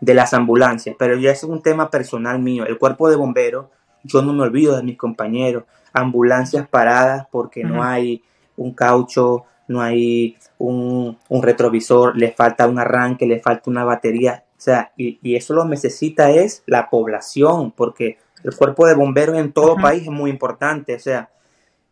de 0.00 0.14
las 0.14 0.34
ambulancias, 0.34 0.96
pero 0.98 1.16
ya 1.16 1.30
es 1.30 1.42
un 1.42 1.62
tema 1.62 1.90
personal 1.90 2.38
mío. 2.38 2.66
El 2.66 2.78
cuerpo 2.78 3.08
de 3.08 3.16
bomberos, 3.16 3.66
yo 4.04 4.22
no 4.22 4.32
me 4.32 4.42
olvido 4.42 4.76
de 4.76 4.82
mis 4.82 4.96
compañeros. 4.96 5.64
Ambulancias 5.92 6.68
paradas 6.68 7.26
porque 7.30 7.64
no 7.64 7.82
hay 7.82 8.22
un 8.56 8.72
caucho, 8.72 9.44
no 9.68 9.80
hay 9.80 10.36
un, 10.58 11.18
un, 11.28 11.42
retrovisor, 11.42 12.16
le 12.16 12.32
falta 12.32 12.68
un 12.68 12.78
arranque, 12.78 13.26
le 13.26 13.40
falta 13.40 13.70
una 13.70 13.84
batería. 13.84 14.44
O 14.52 14.60
sea, 14.60 14.92
y, 14.96 15.18
y, 15.22 15.36
eso 15.36 15.54
lo 15.54 15.64
necesita 15.64 16.30
es 16.30 16.62
la 16.66 16.88
población, 16.88 17.72
porque 17.72 18.18
el 18.44 18.54
cuerpo 18.54 18.86
de 18.86 18.94
bomberos 18.94 19.36
en 19.36 19.52
todo 19.52 19.76
país 19.76 20.02
es 20.04 20.10
muy 20.10 20.30
importante. 20.30 20.94
O 20.94 20.98
sea, 21.00 21.30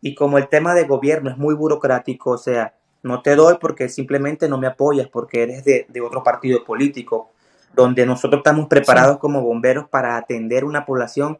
y 0.05 0.13
como 0.13 0.37
el 0.37 0.49
tema 0.49 0.75
de 0.75 0.83
gobierno 0.83 1.31
es 1.31 1.37
muy 1.39 1.55
burocrático, 1.55 2.29
o 2.29 2.37
sea, 2.37 2.75
no 3.01 3.23
te 3.23 3.35
doy 3.35 3.55
porque 3.59 3.89
simplemente 3.89 4.47
no 4.47 4.59
me 4.59 4.67
apoyas, 4.67 5.07
porque 5.07 5.41
eres 5.41 5.65
de, 5.65 5.87
de 5.89 5.99
otro 5.99 6.21
partido 6.21 6.63
político, 6.63 7.31
donde 7.73 8.05
nosotros 8.05 8.41
estamos 8.41 8.67
preparados 8.67 9.17
como 9.17 9.41
bomberos 9.41 9.89
para 9.89 10.15
atender 10.15 10.63
una 10.63 10.85
población 10.85 11.39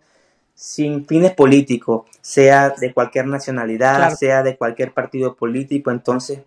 sin 0.55 1.05
fines 1.05 1.35
políticos, 1.35 2.07
sea 2.21 2.71
de 2.71 2.91
cualquier 2.91 3.27
nacionalidad, 3.27 4.15
sea 4.15 4.41
de 4.41 4.57
cualquier 4.57 4.93
partido 4.93 5.35
político. 5.35 5.91
Entonces, 5.91 6.39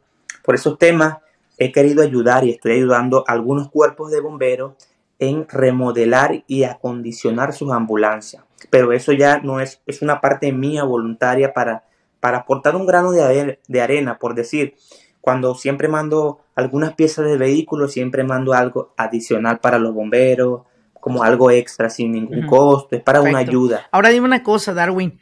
por 0.42 0.56
esos 0.56 0.76
temas 0.76 1.18
he 1.56 1.70
querido 1.70 2.02
ayudar 2.02 2.42
y 2.42 2.50
estoy 2.50 2.72
ayudando 2.72 3.22
a 3.28 3.32
algunos 3.32 3.70
cuerpos 3.70 4.10
de 4.10 4.20
bomberos 4.20 4.72
en 5.20 5.46
remodelar 5.48 6.42
y 6.48 6.64
acondicionar 6.64 7.52
sus 7.52 7.70
ambulancias. 7.70 8.42
Pero 8.70 8.90
eso 8.92 9.12
ya 9.12 9.38
no 9.38 9.60
es, 9.60 9.80
es 9.86 10.02
una 10.02 10.20
parte 10.20 10.50
mía 10.50 10.82
voluntaria 10.82 11.54
para, 11.54 11.84
para 12.20 12.38
aportar 12.38 12.76
un 12.76 12.86
grano 12.86 13.12
de, 13.12 13.58
de 13.66 13.80
arena, 13.80 14.18
por 14.18 14.34
decir, 14.34 14.74
cuando 15.20 15.54
siempre 15.54 15.88
mando 15.88 16.40
algunas 16.54 16.94
piezas 16.94 17.26
de 17.26 17.36
vehículo, 17.36 17.88
siempre 17.88 18.24
mando 18.24 18.52
algo 18.54 18.94
adicional 18.96 19.60
para 19.60 19.78
los 19.78 19.94
bomberos, 19.94 20.62
como 21.00 21.22
algo 21.22 21.50
extra 21.50 21.88
sin 21.90 22.12
ningún 22.12 22.46
costo, 22.46 22.96
es 22.96 23.02
para 23.02 23.20
una 23.22 23.38
ayuda. 23.38 23.88
Ahora 23.92 24.10
dime 24.10 24.26
una 24.26 24.42
cosa, 24.42 24.74
Darwin, 24.74 25.20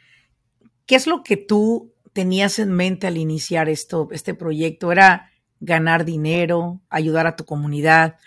¿qué 0.85 0.95
es 0.95 1.07
lo 1.07 1.23
que 1.23 1.37
tú 1.37 1.93
tenías 2.13 2.59
en 2.59 2.73
mente 2.73 3.07
al 3.07 3.17
iniciar 3.17 3.69
esto, 3.69 4.09
este 4.11 4.33
proyecto? 4.33 4.91
¿Era 4.91 5.31
ganar 5.59 6.03
dinero, 6.03 6.81
ayudar 6.89 7.27
a 7.27 7.35
tu 7.35 7.45
comunidad? 7.45 8.17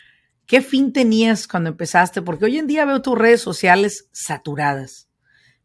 ¿Qué 0.46 0.62
fin 0.62 0.92
tenías 0.92 1.46
cuando 1.46 1.70
empezaste? 1.70 2.22
Porque 2.22 2.46
hoy 2.46 2.58
en 2.58 2.66
día 2.66 2.84
veo 2.84 3.02
tus 3.02 3.18
redes 3.18 3.40
sociales 3.40 4.08
saturadas, 4.12 5.09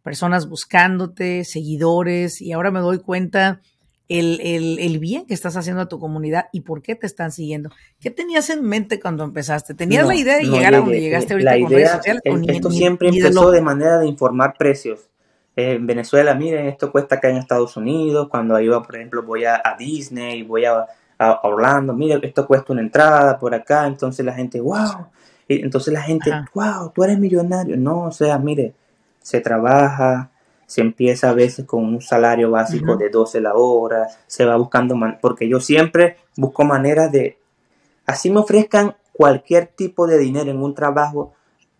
personas 0.05 0.47
buscándote, 0.47 1.43
seguidores, 1.45 2.39
y 2.39 2.51
ahora 2.51 2.69
me 2.69 2.79
doy 2.79 2.99
cuenta 2.99 3.59
el, 4.07 4.99
bien 4.99 5.25
que 5.25 5.33
estás 5.33 5.57
haciendo 5.57 5.81
a 5.81 5.87
tu 5.87 5.99
comunidad 5.99 6.45
y 6.51 6.61
por 6.61 6.83
qué 6.83 6.93
te 6.93 7.07
están 7.07 7.31
siguiendo. 7.31 7.71
¿Qué 7.99 8.11
tenías 8.11 8.51
en 8.51 8.63
mente 8.63 8.99
cuando 8.99 9.23
empezaste? 9.23 9.73
¿Tenías 9.73 10.05
la 10.05 10.13
idea 10.13 10.37
de 10.37 10.43
llegar 10.43 10.75
a 10.75 10.77
donde 10.77 11.01
llegaste 11.01 11.33
ahorita 11.33 11.49
la 11.49 11.57
idea, 11.57 12.01
esto 12.23 12.69
siempre 12.69 13.09
empezó 13.09 13.49
de 13.49 13.61
manera 13.61 13.97
de 13.97 14.05
informar 14.05 14.53
precios. 14.59 15.09
en 15.55 15.87
Venezuela, 15.87 16.35
miren, 16.35 16.67
esto 16.67 16.91
cuesta 16.91 17.15
acá 17.15 17.31
en 17.31 17.37
Estados 17.37 17.75
Unidos. 17.75 18.27
Cuando 18.29 18.59
iba, 18.59 18.83
por 18.83 18.97
ejemplo, 18.97 19.23
voy 19.23 19.45
a, 19.45 19.59
Disney, 19.79 20.43
voy 20.43 20.65
a, 20.65 20.85
Orlando, 21.41 21.93
miren, 21.93 22.19
esto 22.21 22.45
cuesta 22.45 22.73
una 22.73 22.83
entrada 22.83 23.39
por 23.39 23.55
acá. 23.55 23.87
Entonces 23.87 24.23
la 24.23 24.33
gente, 24.33 24.61
wow. 24.61 25.07
Entonces 25.47 25.91
la 25.91 26.03
gente, 26.03 26.31
wow, 26.53 26.91
tú 26.93 27.03
eres 27.03 27.17
millonario. 27.17 27.75
No, 27.75 28.03
o 28.03 28.11
sea, 28.11 28.37
mire, 28.37 28.75
se 29.25 29.41
trabaja, 29.41 30.29
se 30.67 30.81
empieza 30.81 31.31
a 31.31 31.33
veces 31.33 31.65
con 31.65 31.83
un 31.83 31.99
salario 31.99 32.51
básico 32.51 32.95
de 32.95 33.09
12 33.09 33.41
la 33.41 33.55
hora, 33.55 34.07
se 34.27 34.45
va 34.45 34.55
buscando, 34.55 34.95
porque 35.19 35.49
yo 35.49 35.59
siempre 35.59 36.17
busco 36.37 36.63
maneras 36.63 37.11
de, 37.11 37.39
así 38.05 38.29
me 38.29 38.41
ofrezcan 38.41 38.95
cualquier 39.13 39.65
tipo 39.65 40.05
de 40.05 40.19
dinero 40.19 40.51
en 40.51 40.61
un 40.61 40.75
trabajo, 40.75 41.33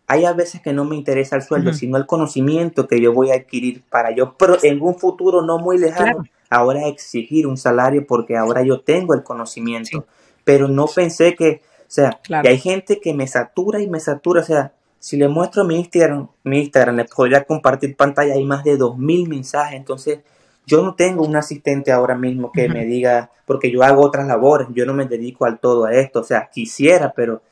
hay 0.08 0.26
a 0.26 0.34
veces 0.34 0.60
que 0.60 0.74
no 0.74 0.86
me 0.86 0.96
interesa 0.96 1.36
el 1.36 1.44
sueldo, 1.44 1.72
sino 1.72 1.98
el 1.98 2.08
conocimiento 2.08 2.88
que 2.88 3.00
yo 3.00 3.14
voy 3.14 3.30
a 3.30 3.36
adquirir 3.36 3.84
para 3.92 4.10
yo, 4.10 4.36
pero 4.40 4.58
en 4.64 4.82
un 4.82 4.96
futuro 4.96 5.44
no 5.44 5.60
muy 5.60 5.78
lejano, 5.78 6.24
ahora 6.50 6.88
exigir 6.88 7.46
un 7.46 7.58
salario 7.58 8.08
porque 8.08 8.38
ahora 8.38 8.64
yo 8.64 8.82
tengo 8.82 9.14
el 9.14 9.22
conocimiento, 9.22 10.08
pero 10.44 10.68
no 10.68 10.88
pensé 10.88 11.36
que, 11.36 11.62
o 11.82 11.92
sea, 11.92 12.20
que 12.42 12.50
hay 12.50 12.58
gente 12.58 13.00
que 13.00 13.14
me 13.14 13.28
satura 13.28 13.82
y 13.82 13.88
me 13.88 14.00
satura, 14.00 14.42
o 14.42 14.46
sea, 14.46 14.74
si 15.06 15.18
le 15.18 15.28
muestro 15.28 15.64
mi 15.64 15.76
Instagram, 15.76 16.30
mi 16.46 16.62
Instagram, 16.62 16.96
le 16.96 17.06
podría 17.06 17.44
compartir 17.44 17.96
pantalla, 17.96 18.34
hay 18.34 18.44
más 18.44 18.64
de 18.64 18.76
2.000 18.76 19.28
mensajes, 19.28 19.78
entonces 19.78 20.22
yo 20.66 20.82
no 20.82 20.96
tengo 20.96 21.24
un 21.24 21.36
asistente 21.36 21.92
ahora 21.92 22.16
mismo 22.16 22.52
que 22.52 22.68
me 22.68 22.86
diga, 22.86 23.30
porque 23.46 23.70
yo 23.70 23.84
hago 23.84 24.02
otras 24.02 24.26
labores, 24.26 24.68
yo 24.74 24.84
no 24.88 24.96
me 24.96 25.06
dedico 25.06 25.46
al 25.46 25.60
todo 25.60 25.86
a 25.86 25.94
esto, 25.94 26.22
o 26.22 26.24
sea, 26.24 26.50
quisiera, 26.52 27.14
pero 27.16 27.44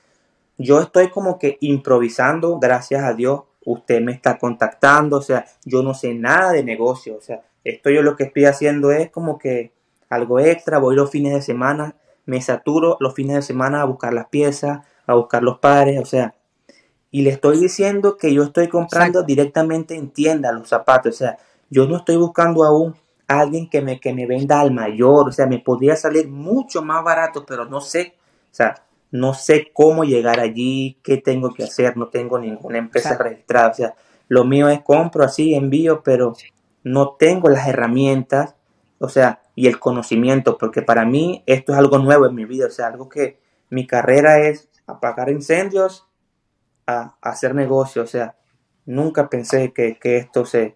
yo 0.58 0.82
estoy 0.82 1.12
como 1.12 1.38
que 1.38 1.60
improvisando, 1.62 2.58
gracias 2.58 3.04
a 3.04 3.14
Dios, 3.14 3.42
usted 3.64 4.02
me 4.02 4.14
está 4.14 4.40
contactando, 4.40 5.18
o 5.18 5.22
sea, 5.22 5.46
yo 5.64 5.84
no 5.84 5.94
sé 5.94 6.16
nada 6.16 6.54
de 6.54 6.64
negocio, 6.64 7.16
o 7.16 7.22
sea, 7.22 7.44
esto 7.64 7.92
yo 7.92 8.02
lo 8.02 8.16
que 8.16 8.24
estoy 8.24 8.46
haciendo 8.46 8.92
es 8.92 9.12
como 9.12 9.38
que 9.38 9.74
algo 10.10 10.40
extra, 10.40 10.80
voy 10.80 10.96
los 10.96 11.12
fines 11.12 11.36
de 11.36 11.44
semana, 11.44 11.98
me 12.26 12.42
saturo 12.42 12.98
los 13.00 13.14
fines 13.14 13.36
de 13.36 13.42
semana 13.44 13.84
a 13.84 13.86
buscar 13.86 14.12
las 14.12 14.30
piezas, 14.30 14.80
a 15.06 15.14
buscar 15.14 15.44
los 15.44 15.60
pares, 15.60 16.02
o 16.02 16.06
sea, 16.06 16.34
y 17.14 17.22
le 17.22 17.30
estoy 17.30 17.60
diciendo 17.60 18.18
que 18.18 18.34
yo 18.34 18.42
estoy 18.42 18.68
comprando 18.70 19.22
directamente 19.22 19.94
en 19.94 20.10
tienda 20.10 20.52
los 20.52 20.68
zapatos. 20.68 21.14
O 21.14 21.18
sea, 21.20 21.38
yo 21.70 21.86
no 21.86 21.98
estoy 21.98 22.16
buscando 22.18 22.64
aún 22.64 22.96
a 23.28 23.42
alguien 23.42 23.70
que 23.70 23.84
me, 23.84 24.00
que 24.00 24.16
me 24.16 24.26
venda 24.26 24.60
al 24.60 24.72
mayor. 24.72 25.30
O 25.30 25.32
sea, 25.32 25.46
me 25.46 25.60
podría 25.60 25.96
salir 25.96 26.28
mucho 26.28 26.82
más 26.82 27.04
barato, 27.04 27.46
pero 27.46 27.66
no 27.66 27.82
sé. 27.82 28.16
O 28.52 28.56
sea, 28.56 28.84
no 29.12 29.36
sé 29.36 29.70
cómo 29.72 30.06
llegar 30.06 30.40
allí, 30.40 30.98
qué 31.04 31.18
tengo 31.18 31.54
que 31.54 31.66
hacer. 31.66 31.98
No 31.98 32.08
tengo 32.08 32.40
ninguna 32.40 32.80
empresa 32.80 33.16
registrada. 33.16 33.70
O 33.70 33.74
sea, 33.76 33.96
lo 34.28 34.44
mío 34.44 34.68
es 34.70 34.82
compro 34.82 35.24
así, 35.24 35.54
envío, 35.54 36.02
pero 36.02 36.34
no 36.84 37.12
tengo 37.12 37.48
las 37.48 37.68
herramientas. 37.68 38.56
O 38.98 39.08
sea, 39.08 39.44
y 39.54 39.68
el 39.68 39.78
conocimiento, 39.78 40.58
porque 40.58 40.82
para 40.82 41.06
mí 41.06 41.44
esto 41.46 41.74
es 41.74 41.78
algo 41.78 42.00
nuevo 42.00 42.26
en 42.26 42.34
mi 42.34 42.46
vida. 42.46 42.66
O 42.66 42.72
sea, 42.72 42.88
algo 42.88 43.08
que 43.08 43.38
mi 43.70 43.86
carrera 43.86 44.40
es 44.40 44.68
apagar 44.88 45.30
incendios 45.30 46.08
a, 46.88 47.16
hacer 47.22 47.56
negocio. 47.56 48.04
O 48.04 48.08
sea, 48.08 48.36
nunca 48.86 49.30
pensé 49.30 49.72
que, 49.74 49.98
esto 50.02 50.46
se... 50.46 50.76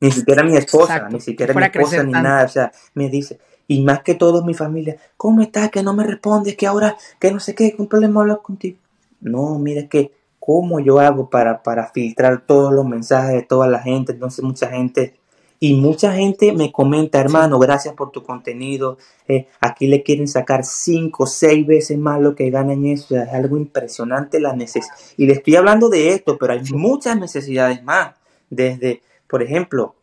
Ni 0.00 0.12
siquiera 0.12 0.44
mi 0.44 0.56
esposa, 0.56 1.08
ni 1.08 1.20
siquiera 1.20 1.52
mi 1.52 1.64
esposa, 1.64 2.02
ni 2.04 2.12
nada. 2.12 2.44
O 2.44 2.48
sea, 2.48 2.70
me 2.94 3.08
dice, 3.08 3.40
y 3.66 3.82
más 3.82 4.02
que 4.02 4.14
todo 4.14 4.44
mi 4.44 4.54
familia, 4.54 4.96
¿cómo 5.16 5.42
estás? 5.42 5.70
Que 5.70 5.82
no 5.82 5.92
me 5.92 6.04
respondes, 6.04 6.56
que 6.56 6.66
ahora, 6.66 6.96
que 7.18 7.32
no 7.32 7.40
sé 7.40 7.54
qué, 7.54 7.74
que 7.74 7.82
un 7.82 7.88
problema 7.88 8.20
hablar 8.20 8.40
contigo. 8.42 8.78
No, 9.20 9.58
mira 9.58 9.88
que, 9.88 10.12
¿cómo 10.38 10.80
yo 10.80 11.00
hago 11.00 11.28
para, 11.28 11.62
para 11.62 11.88
filtrar 11.88 12.46
todos 12.46 12.72
los 12.72 12.86
mensajes 12.86 13.32
de 13.32 13.42
toda 13.42 13.66
la 13.66 13.80
gente? 13.80 14.12
Entonces 14.12 14.44
mucha 14.44 14.68
gente 14.68 15.18
y 15.60 15.74
mucha 15.74 16.12
gente 16.12 16.52
me 16.52 16.70
comenta, 16.70 17.18
hermano, 17.18 17.58
gracias 17.58 17.94
por 17.94 18.12
tu 18.12 18.22
contenido. 18.22 18.96
Eh, 19.26 19.48
aquí 19.60 19.88
le 19.88 20.02
quieren 20.02 20.28
sacar 20.28 20.64
cinco, 20.64 21.26
seis 21.26 21.66
veces 21.66 21.98
más 21.98 22.20
lo 22.20 22.34
que 22.34 22.50
ganan 22.50 22.86
eso. 22.86 23.16
Es 23.16 23.28
algo 23.30 23.56
impresionante 23.56 24.38
la 24.40 24.54
necesidad. 24.54 24.94
Y 25.16 25.26
le 25.26 25.32
estoy 25.32 25.56
hablando 25.56 25.88
de 25.88 26.10
esto, 26.10 26.38
pero 26.38 26.52
hay 26.52 26.62
muchas 26.72 27.18
necesidades 27.18 27.82
más. 27.82 28.14
Desde, 28.50 29.02
por 29.26 29.42
ejemplo, 29.42 29.96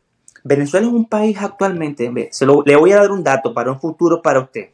Venezuela 0.43 0.85
es 0.85 0.93
un 0.93 1.05
país 1.05 1.37
actualmente, 1.41 2.29
se 2.31 2.45
le 2.45 2.75
voy 2.75 2.91
a 2.91 2.97
dar 2.97 3.11
un 3.11 3.23
dato 3.23 3.53
para 3.53 3.71
un 3.71 3.79
futuro 3.79 4.21
para 4.21 4.41
usted. 4.41 4.69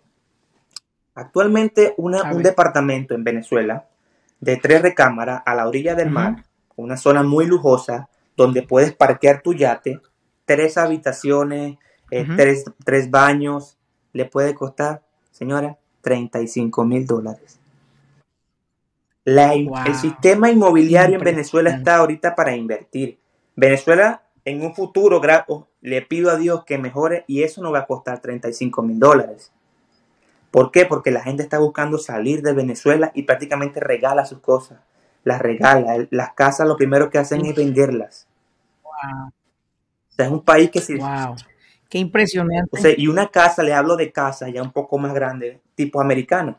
Actualmente 1.15 1.93
una, 1.97 2.33
un 2.33 2.43
departamento 2.43 3.13
en 3.13 3.23
Venezuela 3.23 3.85
de 4.41 4.57
tres 4.57 4.81
recámaras 4.81 5.43
a 5.45 5.55
la 5.55 5.67
orilla 5.67 5.95
del 5.95 6.09
mar, 6.09 6.43
una 6.75 6.97
zona 6.97 7.23
muy 7.23 7.45
lujosa, 7.45 8.09
donde 8.35 8.63
puedes 8.63 8.93
parquear 8.93 9.41
tu 9.41 9.53
yate, 9.53 10.01
tres 10.51 10.77
habitaciones, 10.77 11.77
eh, 12.11 12.27
tres, 12.83 13.09
baños, 13.09 13.77
le 14.11 14.25
puede 14.25 14.53
costar, 14.53 15.01
señora, 15.31 15.77
35 16.01 16.83
mil 16.83 17.07
dólares. 17.07 17.57
El 19.23 19.95
sistema 19.95 20.51
inmobiliario 20.51 21.17
en 21.17 21.23
Venezuela 21.23 21.69
está 21.69 21.97
ahorita 21.97 22.35
para 22.35 22.53
invertir. 22.53 23.17
Venezuela 23.55 24.23
en 24.43 24.61
un 24.61 24.75
futuro, 24.75 25.21
le 25.79 26.01
pido 26.01 26.31
a 26.31 26.35
Dios 26.35 26.65
que 26.65 26.77
mejore 26.77 27.23
y 27.27 27.43
eso 27.43 27.61
no 27.61 27.71
va 27.71 27.79
a 27.79 27.85
costar 27.85 28.19
35 28.19 28.81
mil 28.81 28.99
dólares. 28.99 29.53
¿Por 30.49 30.71
qué? 30.71 30.85
Porque 30.85 31.11
la 31.11 31.21
gente 31.21 31.43
está 31.43 31.59
buscando 31.59 31.97
salir 31.97 32.41
de 32.41 32.51
Venezuela 32.51 33.13
y 33.15 33.23
prácticamente 33.23 33.79
regala 33.79 34.25
sus 34.25 34.39
cosas. 34.39 34.79
Las 35.23 35.39
regala. 35.39 36.07
Las 36.09 36.33
casas 36.33 36.67
lo 36.67 36.75
primero 36.75 37.09
que 37.09 37.19
hacen 37.19 37.45
es 37.45 37.55
venderlas. 37.55 38.27
Wow 38.83 39.31
es 40.25 40.31
un 40.31 40.43
país 40.43 40.69
que 40.69 40.81
sí. 40.81 40.95
¡Wow! 40.95 41.35
¡Qué 41.89 41.97
impresionante! 41.97 42.69
O 42.71 42.77
sea, 42.77 42.93
y 42.97 43.07
una 43.07 43.27
casa, 43.27 43.63
le 43.63 43.73
hablo 43.73 43.97
de 43.97 44.11
casa 44.11 44.49
ya 44.49 44.61
un 44.61 44.71
poco 44.71 44.97
más 44.97 45.13
grande, 45.13 45.59
tipo 45.75 45.99
americana, 45.99 46.57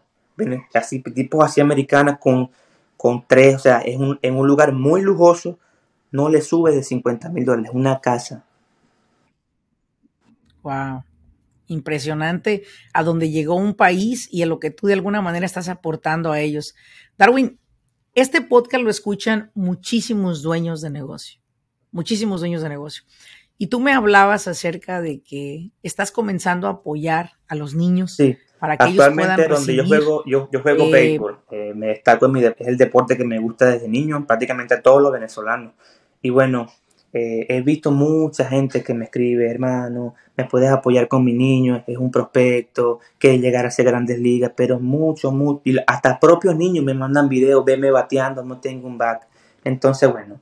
así, 0.74 1.00
tipo 1.02 1.42
así 1.42 1.60
americana, 1.60 2.18
con, 2.18 2.50
con 2.96 3.26
tres, 3.26 3.56
o 3.56 3.58
sea, 3.58 3.78
es 3.78 3.96
un, 3.96 4.18
en 4.20 4.36
un 4.36 4.46
lugar 4.46 4.72
muy 4.72 5.00
lujoso, 5.00 5.58
no 6.10 6.28
le 6.28 6.42
sube 6.42 6.72
de 6.72 6.82
50 6.82 7.30
mil 7.30 7.44
dólares, 7.44 7.70
una 7.74 8.00
casa. 8.00 8.44
Wow. 10.62 11.02
Impresionante 11.66 12.64
a 12.92 13.02
donde 13.02 13.30
llegó 13.30 13.54
un 13.54 13.74
país 13.74 14.28
y 14.30 14.42
a 14.42 14.46
lo 14.46 14.60
que 14.60 14.70
tú 14.70 14.86
de 14.86 14.92
alguna 14.92 15.22
manera 15.22 15.46
estás 15.46 15.68
aportando 15.68 16.30
a 16.30 16.40
ellos. 16.40 16.74
Darwin, 17.16 17.58
este 18.14 18.42
podcast 18.42 18.84
lo 18.84 18.90
escuchan 18.90 19.50
muchísimos 19.54 20.42
dueños 20.42 20.82
de 20.82 20.90
negocio, 20.90 21.40
muchísimos 21.90 22.40
dueños 22.40 22.62
de 22.62 22.68
negocio. 22.68 23.04
Y 23.58 23.68
tú 23.68 23.80
me 23.80 23.92
hablabas 23.92 24.48
acerca 24.48 25.00
de 25.00 25.22
que 25.22 25.70
estás 25.82 26.10
comenzando 26.10 26.66
a 26.66 26.70
apoyar 26.70 27.32
a 27.46 27.54
los 27.54 27.74
niños 27.74 28.16
para 28.58 28.76
que 28.76 28.90
ellos 28.90 29.08
puedan 29.14 29.48
donde 29.48 29.74
yo 29.74 29.84
juego, 29.86 30.22
yo, 30.24 30.48
yo 30.52 30.62
juego 30.62 30.84
eh, 30.84 30.92
béisbol, 30.92 31.38
eh, 31.50 31.72
me 31.74 31.88
destaco 31.88 32.26
en 32.26 32.32
mi, 32.32 32.44
es 32.44 32.54
el 32.60 32.76
deporte 32.76 33.16
que 33.16 33.24
me 33.24 33.38
gusta 33.38 33.66
desde 33.66 33.88
niño, 33.88 34.24
prácticamente 34.26 34.74
a 34.74 34.82
todos 34.82 35.02
los 35.02 35.12
venezolanos. 35.12 35.72
Y 36.22 36.30
bueno, 36.30 36.68
eh, 37.12 37.44
he 37.48 37.60
visto 37.60 37.90
mucha 37.90 38.46
gente 38.46 38.82
que 38.82 38.94
me 38.94 39.04
escribe, 39.04 39.50
hermano, 39.50 40.14
me 40.36 40.44
puedes 40.44 40.70
apoyar 40.70 41.08
con 41.08 41.24
mi 41.24 41.34
niño, 41.34 41.84
es 41.86 41.98
un 41.98 42.10
prospecto, 42.10 43.00
que 43.18 43.38
llegar 43.38 43.66
a 43.66 43.70
ser 43.70 43.86
grandes 43.86 44.18
ligas, 44.18 44.52
pero 44.56 44.80
mucho, 44.80 45.30
mucho, 45.30 45.60
y 45.64 45.76
hasta 45.86 46.18
propios 46.18 46.56
niños 46.56 46.84
me 46.84 46.94
mandan 46.94 47.28
videos, 47.28 47.64
veme 47.64 47.90
bateando, 47.90 48.42
no 48.44 48.60
tengo 48.60 48.86
un 48.88 48.96
back. 48.96 49.26
Entonces, 49.62 50.10
bueno, 50.10 50.40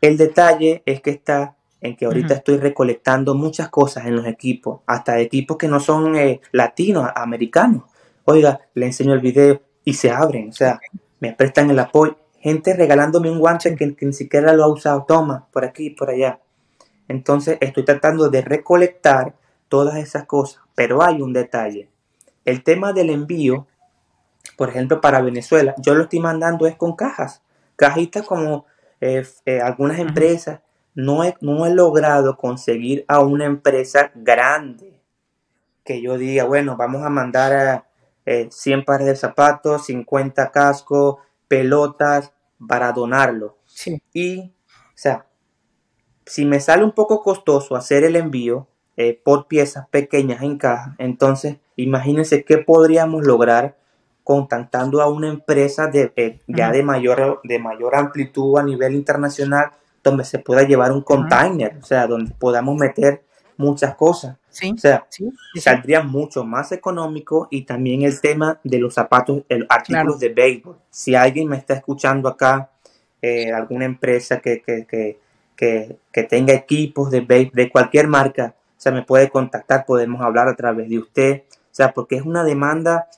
el 0.00 0.16
detalle 0.16 0.82
es 0.86 1.00
que 1.00 1.10
está 1.10 1.56
en 1.80 1.96
que 1.96 2.04
ahorita 2.04 2.34
estoy 2.34 2.58
recolectando 2.58 3.34
muchas 3.34 3.68
cosas 3.68 4.06
en 4.06 4.16
los 4.16 4.26
equipos, 4.26 4.80
hasta 4.86 5.18
equipos 5.18 5.56
que 5.56 5.68
no 5.68 5.80
son 5.80 6.16
eh, 6.16 6.40
latinos, 6.52 7.10
americanos. 7.14 7.84
Oiga, 8.24 8.60
le 8.74 8.86
enseño 8.86 9.14
el 9.14 9.20
video 9.20 9.62
y 9.84 9.94
se 9.94 10.10
abren, 10.10 10.50
o 10.50 10.52
sea, 10.52 10.80
me 11.20 11.32
prestan 11.32 11.70
el 11.70 11.78
apoyo 11.78 12.16
gente 12.40 12.74
regalándome 12.74 13.30
un 13.30 13.38
guante 13.38 13.76
que, 13.76 13.94
ni 14.00 14.12
siquiera 14.12 14.52
lo 14.54 14.64
ha 14.64 14.68
usado, 14.68 15.04
toma, 15.06 15.46
por 15.52 15.64
aquí, 15.64 15.90
por 15.90 16.10
allá. 16.10 16.40
Entonces 17.06 17.58
estoy 17.60 17.84
tratando 17.84 18.28
de 18.28 18.40
recolectar 18.40 19.34
todas 19.68 19.96
esas 19.96 20.24
cosas, 20.24 20.62
pero 20.74 21.02
hay 21.02 21.20
un 21.20 21.32
detalle. 21.32 21.88
El 22.44 22.64
tema 22.64 22.92
del 22.92 23.10
envío, 23.10 23.66
por 24.56 24.70
ejemplo, 24.70 25.00
para 25.00 25.20
Venezuela, 25.20 25.74
yo 25.78 25.94
lo 25.94 26.04
estoy 26.04 26.20
mandando 26.20 26.66
es 26.66 26.76
con 26.76 26.96
cajas, 26.96 27.42
cajitas 27.76 28.26
como 28.26 28.64
eh, 29.00 29.24
eh, 29.44 29.60
algunas 29.60 29.98
empresas. 29.98 30.60
No 30.94 31.24
he, 31.24 31.34
no 31.40 31.66
he 31.66 31.74
logrado 31.74 32.36
conseguir 32.36 33.04
a 33.08 33.20
una 33.20 33.44
empresa 33.44 34.10
grande 34.14 35.00
que 35.84 36.02
yo 36.02 36.18
diga, 36.18 36.44
bueno, 36.44 36.76
vamos 36.76 37.02
a 37.04 37.10
mandar 37.10 37.52
a, 37.52 37.86
100 38.50 38.78
eh, 38.80 38.82
pares 38.84 39.06
de 39.06 39.16
zapatos, 39.16 39.86
50 39.86 40.52
cascos, 40.52 41.16
pelotas 41.48 42.32
para 42.68 42.92
donarlo. 42.92 43.58
Y, 44.12 44.40
o 44.40 44.94
sea, 44.94 45.26
si 46.26 46.44
me 46.44 46.60
sale 46.60 46.84
un 46.84 46.92
poco 46.92 47.22
costoso 47.22 47.74
hacer 47.74 48.04
el 48.04 48.14
envío 48.14 48.68
eh, 48.96 49.20
por 49.24 49.48
piezas 49.48 49.88
pequeñas 49.88 50.42
en 50.42 50.58
caja, 50.58 50.94
entonces 50.98 51.56
imagínense 51.76 52.44
qué 52.44 52.58
podríamos 52.58 53.26
lograr 53.26 53.76
contactando 54.22 55.02
a 55.02 55.08
una 55.08 55.28
empresa 55.28 55.88
de, 55.88 56.12
eh, 56.14 56.38
ya 56.46 56.70
de 56.70 56.84
mayor, 56.84 57.40
de 57.42 57.58
mayor 57.58 57.96
amplitud 57.96 58.58
a 58.58 58.62
nivel 58.62 58.94
internacional, 58.94 59.72
donde 60.02 60.24
se 60.24 60.38
pueda 60.38 60.62
llevar 60.62 60.92
un 60.92 61.02
container, 61.02 61.76
o 61.80 61.84
sea, 61.84 62.06
donde 62.06 62.32
podamos 62.38 62.76
meter 62.76 63.22
muchas 63.60 63.94
cosas. 63.94 64.36
o 64.72 64.78
sea, 64.78 65.06
saldría 65.56 66.02
mucho 66.02 66.44
más 66.44 66.72
económico 66.72 67.46
y 67.50 67.62
también 67.62 68.02
el 68.02 68.20
tema 68.20 68.58
de 68.64 68.78
los 68.78 68.94
zapatos, 68.94 69.42
el 69.48 69.66
artículos 69.68 70.18
de 70.18 70.30
béisbol. 70.30 70.78
Si 70.90 71.14
alguien 71.14 71.48
me 71.48 71.56
está 71.56 71.74
escuchando 71.74 72.28
acá, 72.28 72.70
eh, 73.20 73.52
alguna 73.52 73.84
empresa 73.84 74.40
que, 74.40 74.62
que, 74.62 76.24
tenga 76.28 76.54
equipos 76.54 77.10
de 77.10 77.20
béisbol, 77.20 77.54
de 77.54 77.70
cualquier 77.70 78.08
marca, 78.08 78.54
o 78.56 78.80
sea, 78.80 78.92
me 78.92 79.02
puede 79.02 79.28
contactar, 79.28 79.84
podemos 79.84 80.22
hablar 80.22 80.48
a 80.48 80.56
través 80.56 80.88
de 80.88 80.98
usted, 80.98 81.42
o 81.50 81.74
sea, 81.74 81.92
porque 81.92 82.16
es 82.16 82.22
una 82.22 82.44
demanda 82.44 83.08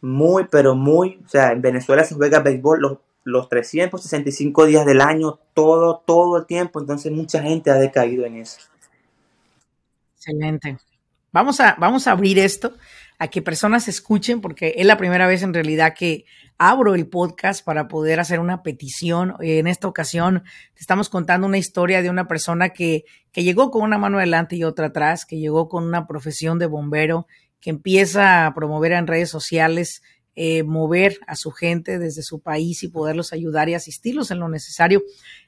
muy, 0.00 0.46
pero 0.50 0.74
muy, 0.74 1.20
o 1.26 1.28
sea, 1.28 1.52
en 1.52 1.60
Venezuela 1.60 2.04
se 2.04 2.14
juega 2.14 2.40
béisbol 2.40 2.80
los, 2.80 2.98
los 3.24 3.50
365 3.50 4.64
días 4.64 4.86
del 4.86 5.02
año, 5.02 5.39
todo, 5.60 6.02
todo 6.06 6.38
el 6.38 6.46
tiempo, 6.46 6.80
entonces 6.80 7.12
mucha 7.12 7.42
gente 7.42 7.70
ha 7.70 7.74
decaído 7.74 8.24
en 8.24 8.36
eso. 8.36 8.60
Excelente. 10.16 10.78
Vamos 11.32 11.60
a, 11.60 11.76
vamos 11.78 12.06
a 12.06 12.12
abrir 12.12 12.38
esto 12.38 12.72
a 13.18 13.28
que 13.28 13.42
personas 13.42 13.86
escuchen, 13.86 14.40
porque 14.40 14.74
es 14.78 14.86
la 14.86 14.96
primera 14.96 15.26
vez 15.26 15.42
en 15.42 15.52
realidad 15.52 15.94
que 15.94 16.24
abro 16.56 16.94
el 16.94 17.08
podcast 17.08 17.62
para 17.62 17.88
poder 17.88 18.20
hacer 18.20 18.40
una 18.40 18.62
petición. 18.62 19.34
En 19.40 19.66
esta 19.66 19.86
ocasión 19.86 20.44
te 20.74 20.80
estamos 20.80 21.10
contando 21.10 21.46
una 21.46 21.58
historia 21.58 22.00
de 22.00 22.08
una 22.08 22.26
persona 22.26 22.70
que, 22.70 23.04
que 23.30 23.44
llegó 23.44 23.70
con 23.70 23.82
una 23.82 23.98
mano 23.98 24.16
adelante 24.16 24.56
y 24.56 24.64
otra 24.64 24.86
atrás, 24.86 25.26
que 25.26 25.38
llegó 25.38 25.68
con 25.68 25.84
una 25.84 26.06
profesión 26.06 26.58
de 26.58 26.66
bombero, 26.66 27.26
que 27.60 27.68
empieza 27.68 28.46
a 28.46 28.54
promover 28.54 28.92
en 28.92 29.06
redes 29.06 29.28
sociales 29.28 30.00
eh, 30.36 30.62
mover 30.62 31.18
a 31.26 31.36
su 31.36 31.50
gente 31.50 31.98
desde 31.98 32.22
su 32.22 32.40
país 32.40 32.82
y 32.82 32.88
poderlos 32.88 33.32
ayudar 33.32 33.68
y 33.68 33.74
asistirlos 33.74 34.30
en 34.30 34.38
lo 34.38 34.48
necesario. 34.48 35.02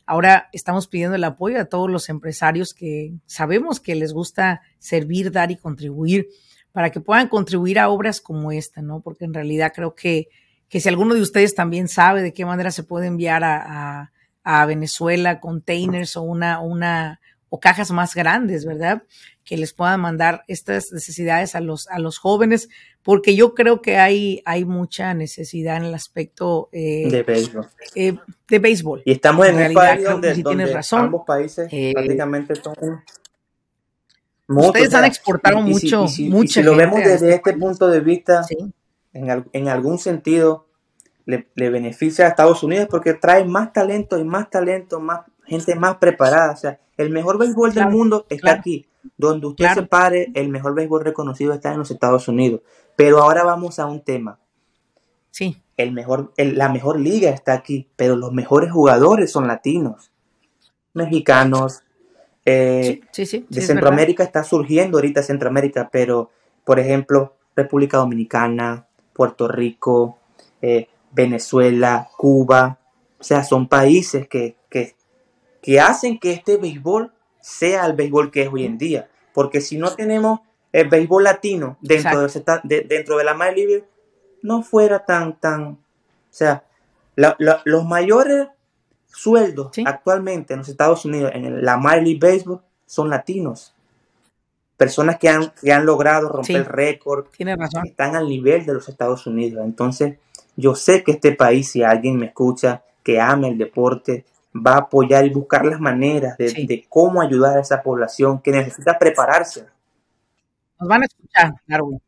Ahora 0.06 0.48
estamos 0.52 0.88
pidiendo 0.88 1.16
el 1.16 1.24
apoyo 1.24 1.60
a 1.60 1.66
todos 1.66 1.90
los 1.90 2.08
empresarios 2.08 2.74
que 2.74 3.12
sabemos 3.26 3.80
que 3.80 3.94
les 3.94 4.12
gusta 4.12 4.62
servir, 4.78 5.30
dar 5.30 5.50
y 5.50 5.56
contribuir 5.56 6.28
para 6.72 6.90
que 6.90 7.00
puedan 7.00 7.28
contribuir 7.28 7.78
a 7.78 7.88
obras 7.90 8.20
como 8.20 8.50
esta, 8.50 8.82
¿no? 8.82 9.00
Porque 9.00 9.24
en 9.24 9.34
realidad 9.34 9.72
creo 9.74 9.94
que, 9.94 10.28
que 10.68 10.80
si 10.80 10.88
alguno 10.88 11.14
de 11.14 11.20
ustedes 11.20 11.54
también 11.54 11.86
sabe 11.86 12.22
de 12.22 12.32
qué 12.32 12.44
manera 12.44 12.70
se 12.70 12.82
puede 12.82 13.06
enviar 13.06 13.44
a, 13.44 14.10
a, 14.42 14.66
Venezuela 14.66 15.38
containers 15.38 16.16
o 16.16 16.22
una, 16.22 16.60
una 16.60 17.20
o 17.54 17.60
cajas 17.60 17.90
más 17.90 18.14
grandes, 18.14 18.64
¿verdad? 18.64 19.02
Que 19.44 19.58
les 19.58 19.74
puedan 19.74 20.00
mandar 20.00 20.42
estas 20.48 20.90
necesidades 20.90 21.54
a 21.54 21.60
los, 21.60 21.86
a 21.88 21.98
los 21.98 22.16
jóvenes, 22.16 22.70
porque 23.02 23.36
yo 23.36 23.52
creo 23.52 23.82
que 23.82 23.98
hay, 23.98 24.40
hay 24.46 24.64
mucha 24.64 25.12
necesidad 25.12 25.76
en 25.76 25.84
el 25.84 25.94
aspecto 25.94 26.70
eh, 26.72 27.10
de 27.10 27.22
béisbol. 27.22 27.68
Eh, 27.94 28.16
de 28.48 28.58
béisbol. 28.58 29.02
Y 29.04 29.12
estamos 29.12 29.46
en, 29.48 29.66
un 29.68 29.74
país 29.74 30.02
donde, 30.02 30.72
razón. 30.72 31.00
ambos 31.02 31.24
países 31.26 31.68
eh, 31.70 31.92
prácticamente 31.92 32.54
son 32.54 33.02
Ustedes 34.48 34.94
han 34.94 35.04
exportado 35.04 35.60
mucho, 35.60 36.04
y 36.04 36.08
si, 36.08 36.48
si 36.48 36.62
lo 36.62 36.74
vemos 36.74 37.00
desde 37.00 37.34
este, 37.34 37.50
este 37.50 37.52
punto 37.52 37.88
de 37.88 38.00
vista, 38.00 38.46
en, 39.12 39.44
en, 39.52 39.68
algún 39.68 39.98
sentido 39.98 40.68
le, 41.26 41.48
le, 41.54 41.68
beneficia 41.68 42.24
a 42.24 42.28
Estados 42.28 42.62
Unidos 42.62 42.88
porque 42.90 43.12
trae 43.12 43.44
más 43.44 43.74
talento 43.74 44.18
y 44.18 44.24
más 44.24 44.48
talento, 44.48 45.00
más 45.00 45.20
gente 45.44 45.74
más 45.74 45.96
preparada. 45.96 46.52
O 46.52 46.56
sea, 46.56 46.78
el 46.96 47.10
mejor 47.10 47.38
béisbol 47.38 47.72
del 47.72 47.88
mundo 47.88 48.26
está 48.28 48.52
aquí. 48.52 48.86
Donde 49.16 49.48
usted 49.48 49.66
se 49.74 49.82
pare, 49.82 50.30
el 50.34 50.48
mejor 50.48 50.74
béisbol 50.74 51.04
reconocido 51.04 51.52
está 51.52 51.72
en 51.72 51.78
los 51.78 51.90
Estados 51.90 52.28
Unidos. 52.28 52.60
Pero 52.96 53.20
ahora 53.20 53.42
vamos 53.42 53.78
a 53.78 53.86
un 53.86 54.00
tema. 54.00 54.38
Sí. 55.30 55.60
El 55.76 55.92
mejor, 55.92 56.32
la 56.36 56.68
mejor 56.68 57.00
liga 57.00 57.30
está 57.30 57.54
aquí, 57.54 57.88
pero 57.96 58.14
los 58.14 58.32
mejores 58.32 58.70
jugadores 58.70 59.32
son 59.32 59.48
latinos, 59.48 60.12
mexicanos. 60.92 61.80
Eh, 62.44 63.00
sí, 63.12 63.24
sí, 63.24 63.46
de 63.48 63.60
Centroamérica 63.60 64.22
está 64.22 64.44
surgiendo 64.44 64.98
ahorita 64.98 65.22
Centroamérica, 65.22 65.88
pero 65.90 66.30
por 66.64 66.78
ejemplo, 66.78 67.34
República 67.56 67.98
Dominicana, 67.98 68.86
Puerto 69.12 69.48
Rico, 69.48 70.18
eh, 70.60 70.88
Venezuela, 71.12 72.08
Cuba, 72.16 72.78
o 73.18 73.24
sea, 73.24 73.44
son 73.44 73.68
países 73.68 74.28
que, 74.28 74.56
que, 75.62 75.80
hacen 75.80 76.18
que 76.18 76.32
este 76.32 76.58
béisbol 76.58 77.12
sea 77.40 77.86
el 77.86 77.94
béisbol 77.94 78.30
que 78.30 78.42
es 78.42 78.52
hoy 78.52 78.66
en 78.66 78.76
día. 78.76 79.08
Porque 79.32 79.60
si 79.60 79.78
no 79.78 79.94
tenemos 79.94 80.40
el 80.72 80.88
béisbol 80.88 81.24
latino 81.24 81.78
dentro, 81.80 82.26
de, 82.64 82.80
dentro 82.82 83.16
de 83.16 83.24
la 83.24 83.34
Major 83.34 83.84
no 84.42 84.62
fuera 84.62 85.04
tan, 85.04 85.38
tan, 85.38 85.62
o 85.62 85.78
sea, 86.30 86.64
los 87.14 87.84
mayores 87.84 88.48
sueldos 89.06 89.70
actualmente 89.84 90.54
en 90.54 90.60
los 90.60 90.68
Estados 90.68 91.04
Unidos 91.04 91.30
en 91.34 91.64
la 91.64 91.76
Major 91.76 92.02
League 92.02 92.18
Baseball 92.20 92.60
son 92.86 93.08
latinos. 93.08 93.74
Personas 94.76 95.18
que 95.18 95.28
han, 95.28 95.52
que 95.60 95.72
han 95.72 95.86
logrado 95.86 96.28
romper 96.28 96.56
el 96.56 96.64
récord, 96.64 97.26
están 97.84 98.16
al 98.16 98.28
nivel 98.28 98.66
de 98.66 98.74
los 98.74 98.88
Estados 98.88 99.26
Unidos. 99.26 99.64
Entonces, 99.64 100.18
yo 100.56 100.74
sé 100.74 101.04
que 101.04 101.12
este 101.12 101.32
país, 101.32 101.70
si 101.70 101.82
alguien 101.82 102.18
me 102.18 102.26
escucha, 102.26 102.82
que 103.02 103.20
ama 103.20 103.48
el 103.48 103.58
deporte, 103.58 104.24
va 104.54 104.74
a 104.74 104.78
apoyar 104.78 105.24
y 105.26 105.30
buscar 105.30 105.64
las 105.64 105.80
maneras 105.80 106.36
de, 106.36 106.86
cómo 106.88 107.22
ayudar 107.22 107.56
a 107.56 107.60
esa 107.60 107.82
población 107.82 108.40
que 108.40 108.50
necesita 108.50 108.98
prepararse. 108.98 109.66
Nos 110.78 110.88
van 110.88 111.02
a 111.02 111.06
escuchar, 111.06 111.54
Darwin. 111.66 112.00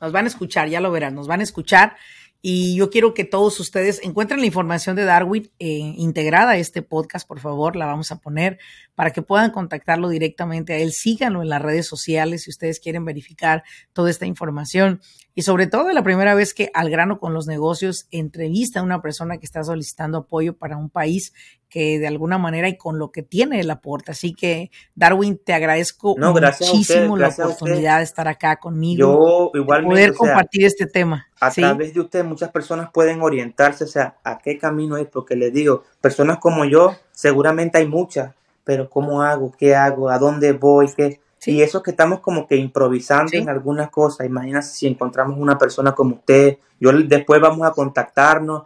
Nos 0.00 0.12
van 0.12 0.24
a 0.24 0.28
escuchar, 0.28 0.68
ya 0.68 0.80
lo 0.80 0.90
verán, 0.90 1.14
nos 1.14 1.26
van 1.26 1.40
a 1.40 1.44
escuchar. 1.44 1.96
Y 2.42 2.76
yo 2.76 2.90
quiero 2.90 3.14
que 3.14 3.24
todos 3.24 3.58
ustedes 3.60 4.00
encuentren 4.04 4.40
la 4.40 4.46
información 4.46 4.94
de 4.94 5.04
Darwin 5.04 5.50
eh, 5.58 5.94
integrada 5.96 6.52
a 6.52 6.56
este 6.58 6.82
podcast, 6.82 7.26
por 7.26 7.40
favor, 7.40 7.76
la 7.76 7.86
vamos 7.86 8.12
a 8.12 8.18
poner 8.18 8.58
para 8.96 9.12
que 9.12 9.22
puedan 9.22 9.52
contactarlo 9.52 10.08
directamente 10.08 10.72
a 10.72 10.78
él. 10.78 10.90
Síganlo 10.90 11.42
en 11.42 11.48
las 11.48 11.62
redes 11.62 11.86
sociales 11.86 12.42
si 12.42 12.50
ustedes 12.50 12.80
quieren 12.80 13.04
verificar 13.04 13.62
toda 13.92 14.10
esta 14.10 14.26
información. 14.26 15.00
Y 15.36 15.42
sobre 15.42 15.66
todo, 15.66 15.92
la 15.92 16.02
primera 16.02 16.34
vez 16.34 16.54
que 16.54 16.70
al 16.72 16.90
grano 16.90 17.20
con 17.20 17.34
los 17.34 17.46
negocios 17.46 18.08
entrevista 18.10 18.80
a 18.80 18.82
una 18.82 19.02
persona 19.02 19.36
que 19.36 19.44
está 19.44 19.62
solicitando 19.62 20.18
apoyo 20.18 20.56
para 20.56 20.78
un 20.78 20.88
país 20.88 21.34
que 21.68 21.98
de 21.98 22.06
alguna 22.06 22.38
manera 22.38 22.68
y 22.70 22.78
con 22.78 22.98
lo 22.98 23.10
que 23.10 23.22
tiene 23.22 23.60
el 23.60 23.70
aporte. 23.70 24.12
Así 24.12 24.32
que, 24.32 24.70
Darwin, 24.94 25.38
te 25.44 25.52
agradezco 25.52 26.16
muchísimo 26.16 27.18
la 27.18 27.28
oportunidad 27.28 27.98
de 27.98 28.04
estar 28.04 28.28
acá 28.28 28.56
conmigo. 28.56 29.50
Yo 29.52 29.60
igualmente. 29.60 29.94
Poder 29.94 30.14
compartir 30.14 30.64
este 30.64 30.86
tema. 30.86 31.26
A 31.38 31.50
través 31.50 31.92
de 31.92 32.00
usted 32.00 32.24
muchas 32.24 32.50
personas 32.50 32.88
pueden 32.90 33.20
orientarse, 33.20 33.84
o 33.84 33.88
sea, 33.88 34.16
a 34.24 34.38
qué 34.38 34.56
camino 34.56 34.96
es, 34.96 35.06
porque 35.06 35.36
les 35.36 35.52
digo, 35.52 35.84
personas 36.00 36.38
como 36.38 36.64
yo, 36.64 36.96
seguramente 37.12 37.76
hay 37.76 37.86
muchas, 37.86 38.32
pero 38.66 38.90
¿cómo 38.90 39.22
hago? 39.22 39.52
¿Qué 39.56 39.76
hago? 39.76 40.10
¿A 40.10 40.18
dónde 40.18 40.52
voy? 40.52 40.92
¿Qué? 40.92 41.20
Y 41.46 41.62
eso 41.62 41.80
que 41.80 41.92
estamos 41.92 42.18
como 42.18 42.48
que 42.48 42.56
improvisando 42.56 43.30
en 43.34 43.48
algunas 43.48 43.88
cosas. 43.90 44.26
Imagínate 44.26 44.66
si 44.66 44.88
encontramos 44.88 45.38
una 45.38 45.56
persona 45.56 45.92
como 45.92 46.16
usted. 46.16 46.58
Yo 46.80 46.90
después 46.92 47.40
vamos 47.40 47.64
a 47.64 47.70
contactarnos. 47.70 48.64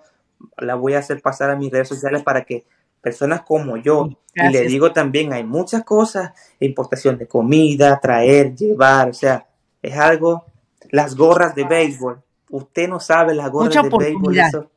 La 0.56 0.76
voy 0.76 0.94
a 0.94 1.00
hacer 1.00 1.20
pasar 1.20 1.50
a 1.50 1.56
mis 1.56 1.70
redes 1.70 1.88
sociales 1.88 2.22
para 2.22 2.44
que 2.44 2.64
personas 3.02 3.42
como 3.42 3.76
yo, 3.76 4.08
y 4.34 4.48
le 4.48 4.62
digo 4.62 4.92
también, 4.92 5.32
hay 5.32 5.44
muchas 5.44 5.84
cosas, 5.84 6.32
importación 6.60 7.18
de 7.18 7.26
comida, 7.26 7.98
traer, 8.00 8.54
llevar, 8.54 9.10
o 9.10 9.14
sea, 9.14 9.46
es 9.82 9.96
algo, 9.96 10.44
las 10.90 11.16
gorras 11.16 11.54
de 11.54 11.64
béisbol, 11.64 12.22
usted 12.50 12.88
no 12.88 13.00
sabe 13.00 13.34
las 13.34 13.50
gorras 13.50 13.74
de 13.74 13.96
béisbol, 13.98 14.38
eso, 14.38 14.70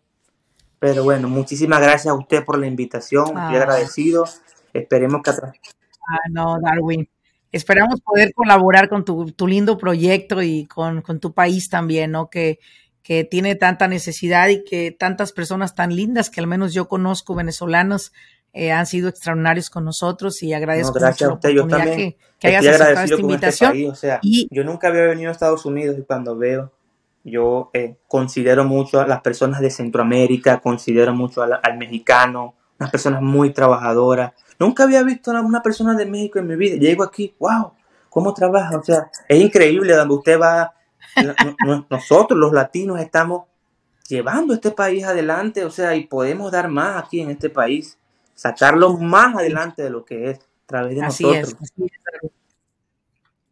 pero 0.79 1.03
bueno, 1.03 1.27
muchísimas 1.27 1.81
gracias 1.81 2.07
a 2.07 2.13
usted 2.13 2.45
por 2.45 2.57
la 2.57 2.67
invitación, 2.67 3.25
estoy 3.25 3.41
ah. 3.41 3.61
agradecido, 3.61 4.25
esperemos 4.73 5.21
que... 5.23 5.31
Ah, 5.31 6.17
no, 6.31 6.57
Darwin. 6.61 7.07
Esperamos 7.51 8.01
poder 8.01 8.33
colaborar 8.33 8.89
con 8.89 9.05
tu, 9.05 9.31
tu 9.31 9.47
lindo 9.47 9.77
proyecto 9.77 10.41
y 10.41 10.65
con, 10.65 11.01
con, 11.01 11.19
tu 11.19 11.33
país 11.33 11.69
también, 11.69 12.11
¿no? 12.11 12.29
Que, 12.29 12.59
que 13.03 13.23
tiene 13.25 13.55
tanta 13.55 13.87
necesidad 13.87 14.47
y 14.47 14.63
que 14.63 14.91
tantas 14.91 15.33
personas 15.33 15.75
tan 15.75 15.95
lindas 15.95 16.29
que 16.29 16.39
al 16.41 16.47
menos 16.47 16.73
yo 16.73 16.87
conozco 16.87 17.35
venezolanos 17.35 18.11
eh, 18.53 18.71
han 18.71 18.85
sido 18.85 19.09
extraordinarios 19.09 19.71
con 19.71 19.83
nosotros 19.83 20.41
y 20.43 20.53
agradezco 20.53 20.93
gracias 20.93 21.29
a 21.29 21.33
usted. 21.33 21.49
Yo 21.49 21.67
también 21.67 22.15
que, 22.39 22.47
hayas 22.47 22.65
aceptado 22.65 22.91
esta 22.91 23.03
este 23.03 23.21
invitación. 23.21 23.91
o 23.91 23.95
sea, 23.95 24.19
y, 24.21 24.47
yo 24.51 24.63
nunca 24.63 24.89
había 24.89 25.05
venido 25.05 25.29
a 25.29 25.31
Estados 25.31 25.65
Unidos 25.65 25.97
y 25.97 26.03
cuando 26.03 26.37
veo, 26.37 26.71
yo 27.23 27.71
eh, 27.73 27.95
considero 28.07 28.63
mucho 28.63 28.99
a 28.99 29.07
las 29.07 29.21
personas 29.21 29.59
de 29.59 29.71
Centroamérica, 29.71 30.59
considero 30.59 31.13
mucho 31.13 31.41
al, 31.41 31.77
mexicano, 31.77 32.53
unas 32.83 32.91
personas 32.91 33.21
muy 33.21 33.51
trabajadoras. 33.51 34.33
Nunca 34.59 34.83
había 34.83 35.03
visto 35.03 35.31
a 35.31 35.41
una 35.41 35.61
persona 35.61 35.95
de 35.95 36.05
México 36.05 36.39
en 36.39 36.47
mi 36.47 36.55
vida. 36.55 36.77
Llego 36.77 37.03
aquí, 37.03 37.33
wow, 37.39 37.73
cómo 38.09 38.33
trabaja. 38.33 38.77
O 38.77 38.83
sea, 38.83 39.09
es 39.27 39.41
increíble 39.41 39.95
donde 39.95 40.13
usted 40.13 40.39
va 40.39 40.73
nosotros 41.89 42.39
los 42.39 42.53
latinos 42.53 42.99
estamos 42.99 43.43
llevando 44.07 44.53
este 44.53 44.71
país 44.71 45.03
adelante, 45.03 45.63
o 45.63 45.71
sea, 45.71 45.95
y 45.95 46.07
podemos 46.07 46.51
dar 46.51 46.69
más 46.69 47.03
aquí 47.03 47.21
en 47.21 47.31
este 47.31 47.49
país, 47.49 47.97
sacarlo 48.35 48.97
más 48.97 49.35
adelante 49.35 49.83
de 49.83 49.89
lo 49.89 50.03
que 50.03 50.31
es, 50.31 50.39
a 50.39 50.65
través 50.65 50.95
de 50.95 51.01
nosotros. 51.01 51.55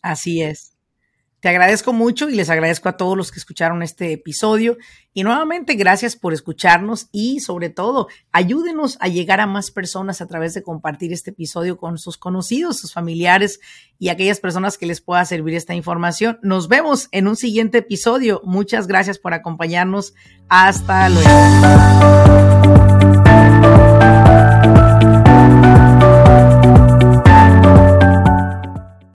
así 0.02 0.41
es. 0.41 0.70
Te 1.41 1.49
agradezco 1.49 1.91
mucho 1.91 2.30
y 2.30 2.36
les 2.36 2.51
agradezco 2.51 2.88
a 2.88 2.97
todos 2.97 3.17
los 3.17 3.32
que 3.32 3.39
escucharon 3.39 3.82
este 3.82 4.13
episodio. 4.13 4.77
Y 5.12 5.23
nuevamente, 5.23 5.73
gracias 5.73 6.15
por 6.15 6.34
escucharnos 6.34 7.10
y 7.12 7.39
sobre 7.39 7.69
todo, 7.69 8.08
ayúdenos 8.32 8.97
a 9.01 9.08
llegar 9.08 9.41
a 9.41 9.47
más 9.47 9.71
personas 9.71 10.21
a 10.21 10.27
través 10.27 10.54
de 10.54 10.62
compartir 10.62 11.12
este 11.12 11.32
episodio 11.32 11.77
con 11.77 11.97
sus 11.97 12.17
conocidos, 12.17 12.80
sus 12.80 12.93
familiares 12.93 13.60
y 13.97 14.10
aquellas 14.10 14.39
personas 14.39 14.77
que 14.77 14.86
les 14.86 15.01
pueda 15.01 15.25
servir 15.25 15.56
esta 15.56 15.73
información. 15.73 16.38
Nos 16.43 16.67
vemos 16.67 17.08
en 17.12 17.27
un 17.27 17.36
siguiente 17.36 17.80
episodio. 17.80 18.41
Muchas 18.43 18.86
gracias 18.86 19.17
por 19.17 19.34
acompañarnos. 19.34 20.13
Hasta 20.47 21.10
luego. 21.10 22.20